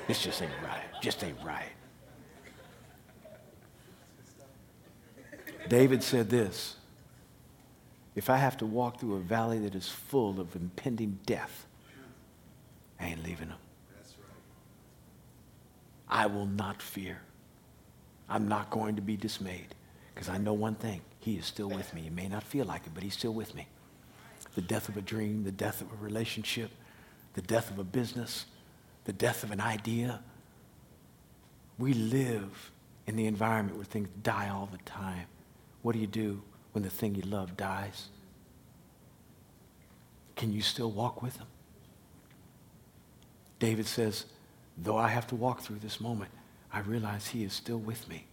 This 0.08 0.22
just 0.22 0.42
ain't 0.42 0.52
right. 0.64 0.84
Just 1.02 1.24
ain't 1.24 1.38
right. 1.44 1.72
David 5.70 6.04
said 6.04 6.30
this 6.30 6.76
if 8.16 8.30
I 8.30 8.38
have 8.38 8.58
to 8.58 8.66
walk 8.66 9.00
through 9.00 9.16
a 9.16 9.20
valley 9.20 9.60
that 9.60 9.76
is 9.76 9.90
full 9.90 10.40
of 10.40 10.56
impending 10.56 11.20
death, 11.26 11.66
I 13.00 13.08
ain't 13.08 13.24
leaving 13.24 13.50
them. 13.50 13.58
I 16.08 16.28
will 16.28 16.46
not 16.46 16.82
fear. 16.82 17.22
I'm 18.30 18.48
not 18.48 18.70
going 18.70 18.96
to 18.96 19.02
be 19.02 19.18
dismayed 19.18 19.76
because 20.14 20.30
I 20.30 20.38
know 20.38 20.54
one 20.54 20.76
thing. 20.76 21.02
He 21.20 21.36
is 21.36 21.46
still 21.46 21.70
with 21.70 21.94
me. 21.94 22.02
He 22.02 22.10
may 22.10 22.28
not 22.28 22.44
feel 22.44 22.66
like 22.66 22.86
it, 22.86 22.94
but 22.94 23.04
he's 23.04 23.14
still 23.14 23.34
with 23.34 23.56
me. 23.56 23.68
The 24.56 24.62
death 24.62 24.90
of 24.90 24.98
a 24.98 25.02
dream, 25.02 25.44
the 25.44 25.52
death 25.52 25.82
of 25.82 25.92
a 25.92 26.04
relationship, 26.04 26.70
the 27.34 27.42
death 27.42 27.72
of 27.72 27.80
a 27.80 27.84
business, 27.84 28.46
the 29.06 29.14
death 29.14 29.44
of 29.44 29.52
an 29.52 29.60
idea. 29.60 30.22
We 31.80 31.94
live 31.94 32.72
in 33.08 33.16
the 33.16 33.26
environment 33.26 33.78
where 33.78 33.86
things 33.86 34.10
die 34.22 34.50
all 34.50 34.70
the 34.72 34.78
time. 34.80 35.26
What 35.82 35.94
do 35.94 36.00
you 36.00 36.08
do? 36.08 36.42
When 36.74 36.84
the 36.84 36.90
thing 36.90 37.16
you 37.16 37.22
love 37.24 37.56
dies? 37.56 38.10
Can 40.36 40.52
you 40.52 40.62
still 40.62 40.92
walk 40.92 41.22
with 41.22 41.38
him? 41.38 41.48
David 43.60 43.88
says, 43.88 44.26
though 44.78 44.98
I 44.98 45.08
have 45.08 45.28
to 45.28 45.36
walk 45.36 45.62
through 45.62 45.80
this 45.80 46.02
moment, 46.02 46.32
I 46.72 46.80
realize 46.80 47.28
he 47.28 47.44
is 47.44 47.54
still 47.54 47.78
with 47.78 48.10
me. 48.10 48.26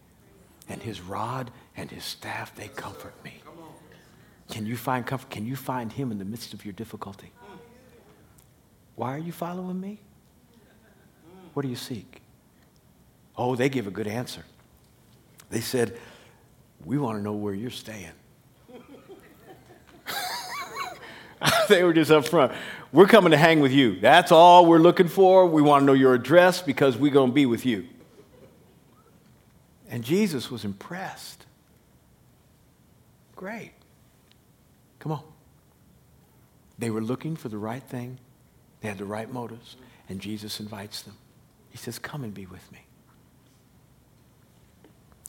And 0.68 0.82
his 0.82 1.00
rod 1.00 1.50
and 1.76 1.90
his 1.90 2.04
staff, 2.04 2.54
they 2.54 2.68
comfort 2.68 3.14
me. 3.22 3.42
Can 4.50 4.66
you 4.66 4.76
find 4.76 5.06
comfort? 5.06 5.30
Can 5.30 5.46
you 5.46 5.56
find 5.56 5.92
him 5.92 6.10
in 6.10 6.18
the 6.18 6.24
midst 6.24 6.54
of 6.54 6.64
your 6.64 6.72
difficulty? 6.72 7.30
Why 8.96 9.14
are 9.14 9.18
you 9.18 9.32
following 9.32 9.80
me? 9.80 10.00
What 11.54 11.62
do 11.62 11.68
you 11.68 11.76
seek? 11.76 12.22
Oh, 13.36 13.54
they 13.56 13.68
give 13.68 13.86
a 13.86 13.90
good 13.90 14.06
answer. 14.06 14.44
They 15.50 15.60
said, 15.60 15.96
We 16.84 16.98
want 16.98 17.18
to 17.18 17.22
know 17.22 17.32
where 17.32 17.54
you're 17.54 17.70
staying. 17.70 18.12
they 21.68 21.82
were 21.82 21.92
just 21.92 22.10
up 22.10 22.26
front. 22.26 22.52
We're 22.92 23.06
coming 23.06 23.30
to 23.30 23.36
hang 23.36 23.60
with 23.60 23.72
you. 23.72 23.98
That's 24.00 24.32
all 24.32 24.66
we're 24.66 24.78
looking 24.78 25.08
for. 25.08 25.46
We 25.46 25.62
want 25.62 25.82
to 25.82 25.86
know 25.86 25.92
your 25.92 26.14
address 26.14 26.60
because 26.60 26.96
we're 26.96 27.12
going 27.12 27.30
to 27.30 27.34
be 27.34 27.46
with 27.46 27.64
you. 27.64 27.86
And 29.88 30.04
Jesus 30.04 30.50
was 30.50 30.64
impressed. 30.64 31.46
Great. 33.36 33.72
Come 34.98 35.12
on. 35.12 35.22
They 36.78 36.90
were 36.90 37.00
looking 37.00 37.36
for 37.36 37.48
the 37.48 37.58
right 37.58 37.82
thing, 37.82 38.18
they 38.80 38.88
had 38.88 38.98
the 38.98 39.04
right 39.04 39.30
motives, 39.30 39.76
and 40.08 40.20
Jesus 40.20 40.60
invites 40.60 41.02
them. 41.02 41.16
He 41.70 41.76
says, 41.76 41.98
Come 41.98 42.24
and 42.24 42.32
be 42.32 42.46
with 42.46 42.70
me. 42.72 42.80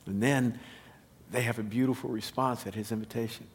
And 0.05 0.21
then 0.23 0.59
they 1.31 1.41
have 1.41 1.59
a 1.59 1.63
beautiful 1.63 2.09
response 2.09 2.65
at 2.65 2.73
his 2.73 2.91
invitation. 2.91 3.47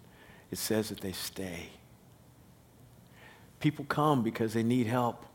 It 0.51 0.59
says 0.59 0.91
that 0.91 1.01
they 1.01 1.13
stay. 1.13 1.71
People 3.67 3.85
come 3.87 4.23
because 4.23 4.55
they 4.55 4.63
need 4.63 4.87
help. 4.87 5.27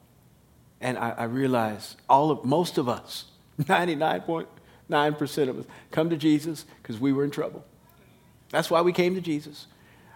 And 0.80 0.98
I, 0.98 1.10
I 1.10 1.24
realize 1.26 1.98
all 2.08 2.32
of, 2.32 2.46
most 2.46 2.78
of 2.78 2.88
us, 2.88 3.26
99.9% 3.64 5.50
of 5.50 5.60
us, 5.60 5.66
come 5.92 6.10
to 6.10 6.16
Jesus 6.16 6.66
because 6.82 6.98
we 6.98 7.12
were 7.12 7.26
in 7.26 7.32
trouble. 7.32 7.66
That's 8.50 8.72
why 8.72 8.80
we 8.84 8.94
came 8.94 9.16
to 9.16 9.20
Jesus. 9.20 9.68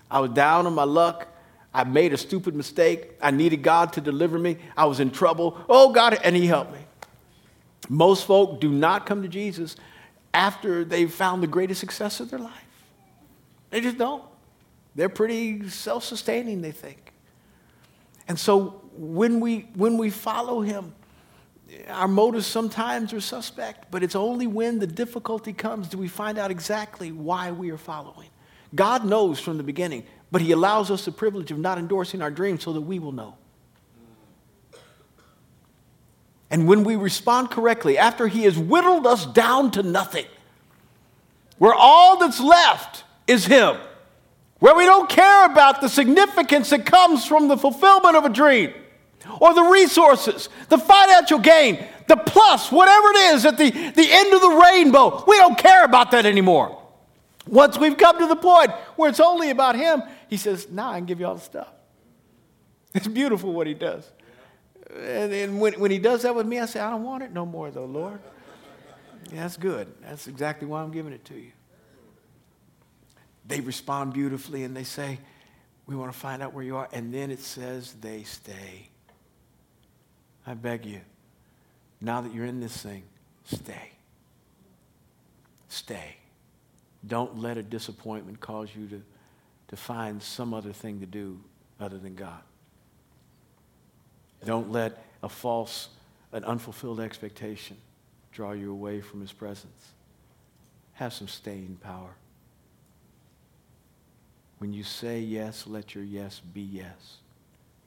I 0.10 0.22
was 0.22 0.32
down 0.32 0.66
on 0.66 0.74
my 0.74 0.86
luck. 0.86 1.28
I 1.74 1.84
made 1.84 2.14
a 2.14 2.18
stupid 2.18 2.56
mistake. 2.56 3.10
I 3.22 3.32
needed 3.32 3.62
God 3.64 3.92
to 3.92 4.00
deliver 4.00 4.40
me. 4.40 4.60
I 4.78 4.86
was 4.86 5.02
in 5.02 5.12
trouble. 5.12 5.60
Oh, 5.68 5.92
God, 5.92 6.18
and 6.24 6.38
He 6.38 6.48
helped 6.48 6.72
me. 6.72 6.80
Most 7.90 8.26
folk 8.26 8.62
do 8.62 8.70
not 8.70 9.06
come 9.06 9.24
to 9.24 9.28
Jesus 9.28 9.76
after 10.34 10.86
they've 10.86 11.14
found 11.14 11.44
the 11.44 11.48
greatest 11.48 11.82
success 11.82 12.22
of 12.22 12.32
their 12.32 12.40
life. 12.40 12.64
They 13.72 13.82
just 13.82 13.98
don't. 13.98 14.24
They're 14.96 15.10
pretty 15.10 15.68
self 15.68 16.06
sustaining, 16.06 16.62
they 16.62 16.72
think. 16.72 17.12
And 18.28 18.40
so 18.40 18.82
when 18.98 19.40
we, 19.40 19.70
when 19.76 19.98
we 19.98 20.10
follow 20.10 20.62
him, 20.62 20.94
our 21.90 22.08
motives 22.08 22.46
sometimes 22.46 23.14
are 23.14 23.22
suspect, 23.22 23.92
but 23.92 24.04
it's 24.04 24.16
only 24.16 24.48
when 24.48 24.80
the 24.80 24.88
difficulty 24.88 25.54
comes 25.54 25.88
do 25.88 25.98
we 25.98 26.08
find 26.08 26.38
out 26.38 26.52
exactly 26.52 27.12
why 27.12 27.52
we 27.52 27.72
are 27.72 27.78
following. 27.78 28.30
God 28.74 29.06
knows 29.06 29.40
from 29.40 29.58
the 29.58 29.64
beginning, 29.64 30.06
but 30.32 30.42
he 30.42 30.52
allows 30.52 30.92
us 30.92 31.06
the 31.06 31.12
privilege 31.12 31.52
of 31.52 31.58
not 31.58 31.78
endorsing 31.78 32.22
our 32.22 32.32
dreams 32.32 32.64
so 32.64 32.74
that 32.74 32.82
we 32.82 33.00
will 33.00 33.12
know. 33.12 33.36
And 36.52 36.68
when 36.68 36.84
we 36.84 36.96
respond 36.96 37.52
correctly, 37.52 37.98
after 37.98 38.28
he 38.28 38.44
has 38.44 38.58
whittled 38.58 39.08
us 39.08 39.26
down 39.26 39.72
to 39.72 39.84
nothing, 39.84 40.26
where 41.58 41.74
all 41.74 42.20
that's 42.20 42.40
left 42.40 43.04
is 43.28 43.46
him, 43.46 43.78
where 44.60 44.76
we 44.76 44.86
don't 44.86 45.10
care 45.10 45.46
about 45.46 45.82
the 45.82 45.90
significance 45.90 46.70
that 46.70 46.86
comes 46.86 47.26
from 47.26 47.48
the 47.48 47.58
fulfillment 47.58 48.16
of 48.16 48.26
a 48.26 48.30
dream 48.30 48.74
or 49.40 49.54
the 49.54 49.64
resources, 49.64 50.50
the 50.70 50.78
financial 50.78 51.40
gain, 51.40 51.86
the 52.08 52.16
plus, 52.16 52.72
whatever 52.72 53.10
it 53.10 53.36
is 53.36 53.46
at 53.46 53.58
the, 53.58 53.70
the 53.70 54.08
end 54.10 54.34
of 54.34 54.42
the 54.42 54.50
rainbow. 54.50 55.24
We 55.28 55.38
don't 55.38 55.58
care 55.58 55.84
about 55.84 56.12
that 56.12 56.26
anymore. 56.26 56.82
Once 57.48 57.78
we've 57.78 57.98
come 57.98 58.18
to 58.20 58.28
the 58.28 58.36
point 58.36 58.72
where 58.96 59.10
it's 59.10 59.20
only 59.20 59.50
about 59.50 59.76
Him, 59.76 60.04
He 60.30 60.38
says, 60.38 60.70
Now 60.70 60.92
I 60.92 60.98
can 60.98 61.06
give 61.06 61.20
you 61.20 61.28
all 61.28 61.36
the 61.36 61.42
stuff. 61.42 61.68
It's 62.94 63.08
beautiful 63.08 63.54
what 63.54 63.68
He 63.68 63.74
does. 63.74 64.10
And, 64.96 65.34
and 65.34 65.60
when, 65.60 65.74
when 65.74 65.92
He 65.92 66.00
does 66.00 66.24
that 66.24 66.34
with 66.34 66.48
me, 66.48 66.60
I 66.60 66.66
say, 66.66 66.80
I 66.80 66.90
don't 66.90 67.04
want 67.04 67.24
it 67.24 67.32
no 67.32 67.46
more, 67.46 67.70
though, 67.72 67.86
Lord. 67.86 68.20
Yeah, 69.32 69.42
that's 69.42 69.58
good. 69.58 69.92
That's 70.02 70.28
exactly 70.28 70.68
why 70.68 70.82
I'm 70.82 70.92
giving 70.92 71.14
it 71.14 71.26
to 71.26 71.36
you. 71.36 71.52
They 73.48 73.60
respond 73.60 74.14
beautifully 74.14 74.64
and 74.64 74.76
they 74.76 74.84
say, 74.84 75.20
We 75.86 75.96
want 75.96 76.12
to 76.12 76.18
find 76.18 76.42
out 76.42 76.54
where 76.54 76.64
you 76.64 76.78
are. 76.78 76.90
And 76.92 77.14
then 77.14 77.32
it 77.32 77.40
says 77.40 77.94
they 78.02 78.24
stay. 78.24 78.90
I 80.48 80.54
beg 80.54 80.86
you, 80.86 81.02
now 82.02 82.22
that 82.22 82.34
you're 82.34 82.46
in 82.46 82.60
this 82.60 82.78
thing, 82.78 83.04
stay. 83.46 83.92
Stay. 85.70 86.18
Don't 87.08 87.40
let 87.40 87.58
a 87.58 87.64
disappointment 87.64 88.40
cause 88.40 88.70
you 88.76 88.88
to, 88.88 89.02
to 89.70 89.76
find 89.76 90.22
some 90.22 90.54
other 90.54 90.72
thing 90.72 91.00
to 91.00 91.06
do 91.06 91.40
other 91.80 91.98
than 91.98 92.16
God. 92.16 92.42
Don't 94.44 94.72
let 94.72 95.04
a 95.24 95.30
false, 95.30 95.90
an 96.32 96.44
unfulfilled 96.44 97.00
expectation 97.00 97.78
draw 98.32 98.52
you 98.52 98.72
away 98.72 99.02
from 99.02 99.22
His 99.22 99.32
presence. 99.32 99.94
Have 100.94 101.14
some 101.14 101.28
staying 101.28 101.78
power. 101.82 102.12
When 104.60 104.74
you 104.74 104.84
say 104.84 105.20
yes, 105.20 105.68
let 105.68 105.96
your 105.96 106.04
yes 106.04 106.42
be 106.54 106.62
yes. 106.62 107.18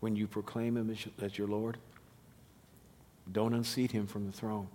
When 0.01 0.14
you 0.14 0.27
proclaim 0.27 0.77
Him 0.77 0.95
as 1.21 1.39
your 1.39 1.49
Lord, 1.49 1.79
don't 3.33 3.55
unseat 3.55 3.93
him 3.93 4.07
from 4.07 4.27
the 4.27 4.33
throne. 4.33 4.69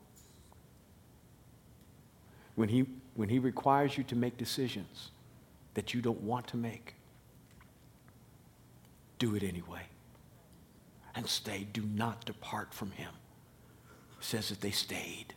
When 2.55 2.69
he, 2.69 2.85
when 3.15 3.29
he 3.29 3.39
requires 3.39 3.97
you 3.97 4.03
to 4.05 4.15
make 4.15 4.37
decisions 4.37 5.09
that 5.73 5.93
you 5.93 6.01
don't 6.01 6.21
want 6.21 6.47
to 6.47 6.57
make, 6.57 6.93
do 9.17 9.35
it 9.35 9.43
anyway. 9.43 9.81
And 11.15 11.27
stay. 11.27 11.67
Do 11.71 11.81
not 11.81 12.25
depart 12.25 12.73
from 12.73 12.91
him. 12.91 13.11
It 14.19 14.23
says 14.23 14.49
that 14.49 14.61
they 14.61 14.71
stayed. 14.71 15.33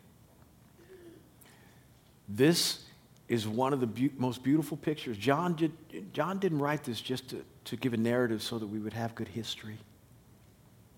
This 2.29 2.83
is 3.29 3.47
one 3.47 3.73
of 3.73 3.81
the 3.81 3.87
be- 3.87 4.13
most 4.17 4.43
beautiful 4.43 4.77
pictures. 4.77 5.17
John, 5.17 5.55
did, 5.55 5.73
John 6.13 6.39
didn't 6.39 6.61
write 6.61 6.85
this 6.85 7.01
just 7.01 7.29
to, 7.31 7.45
to 7.65 7.77
give 7.77 7.93
a 7.93 7.97
narrative 7.97 8.43
so 8.43 8.59
that 8.59 8.67
we 8.67 8.79
would 8.79 8.93
have 8.93 9.15
good 9.15 9.29
history. 9.29 9.79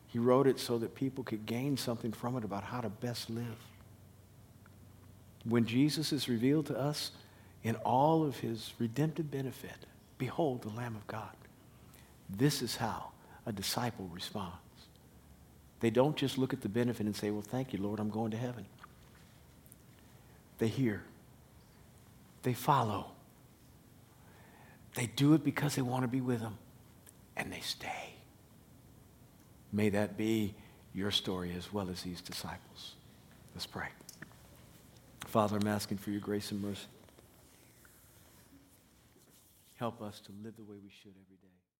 He 0.08 0.18
wrote 0.18 0.46
it 0.46 0.58
so 0.58 0.78
that 0.78 0.94
people 0.94 1.24
could 1.24 1.46
gain 1.46 1.76
something 1.76 2.12
from 2.12 2.36
it 2.36 2.44
about 2.44 2.64
how 2.64 2.80
to 2.80 2.88
best 2.88 3.30
live. 3.30 3.56
When 5.44 5.66
Jesus 5.66 6.12
is 6.12 6.28
revealed 6.28 6.66
to 6.66 6.78
us 6.78 7.12
in 7.62 7.76
all 7.76 8.24
of 8.24 8.38
his 8.38 8.72
redemptive 8.78 9.30
benefit, 9.30 9.86
behold 10.18 10.62
the 10.62 10.70
Lamb 10.70 10.96
of 10.96 11.06
God. 11.06 11.36
This 12.28 12.60
is 12.60 12.76
how 12.76 13.10
a 13.46 13.52
disciple 13.52 14.10
responds. 14.12 14.56
They 15.80 15.90
don't 15.90 16.16
just 16.16 16.38
look 16.38 16.52
at 16.52 16.60
the 16.60 16.68
benefit 16.68 17.06
and 17.06 17.14
say, 17.14 17.30
Well, 17.30 17.42
thank 17.42 17.72
you, 17.72 17.80
Lord, 17.80 18.00
I'm 18.00 18.10
going 18.10 18.30
to 18.32 18.36
heaven. 18.36 18.66
They 20.58 20.68
hear, 20.68 21.04
they 22.42 22.54
follow, 22.54 23.12
they 24.94 25.06
do 25.06 25.34
it 25.34 25.44
because 25.44 25.74
they 25.74 25.82
want 25.82 26.02
to 26.02 26.08
be 26.08 26.20
with 26.20 26.40
him, 26.40 26.56
and 27.36 27.52
they 27.52 27.60
stay. 27.60 28.14
May 29.72 29.90
that 29.90 30.16
be 30.16 30.54
your 30.94 31.10
story 31.10 31.52
as 31.56 31.72
well 31.72 31.90
as 31.90 32.02
these 32.02 32.20
disciples. 32.20 32.94
Let's 33.54 33.66
pray. 33.66 33.88
Father, 35.26 35.58
I'm 35.58 35.68
asking 35.68 35.98
for 35.98 36.10
your 36.10 36.20
grace 36.20 36.50
and 36.52 36.62
mercy. 36.62 36.86
Help 39.76 40.02
us 40.02 40.20
to 40.20 40.32
live 40.42 40.56
the 40.56 40.64
way 40.64 40.76
we 40.82 40.90
should 40.90 41.12
every 41.12 41.36
day. 41.36 41.47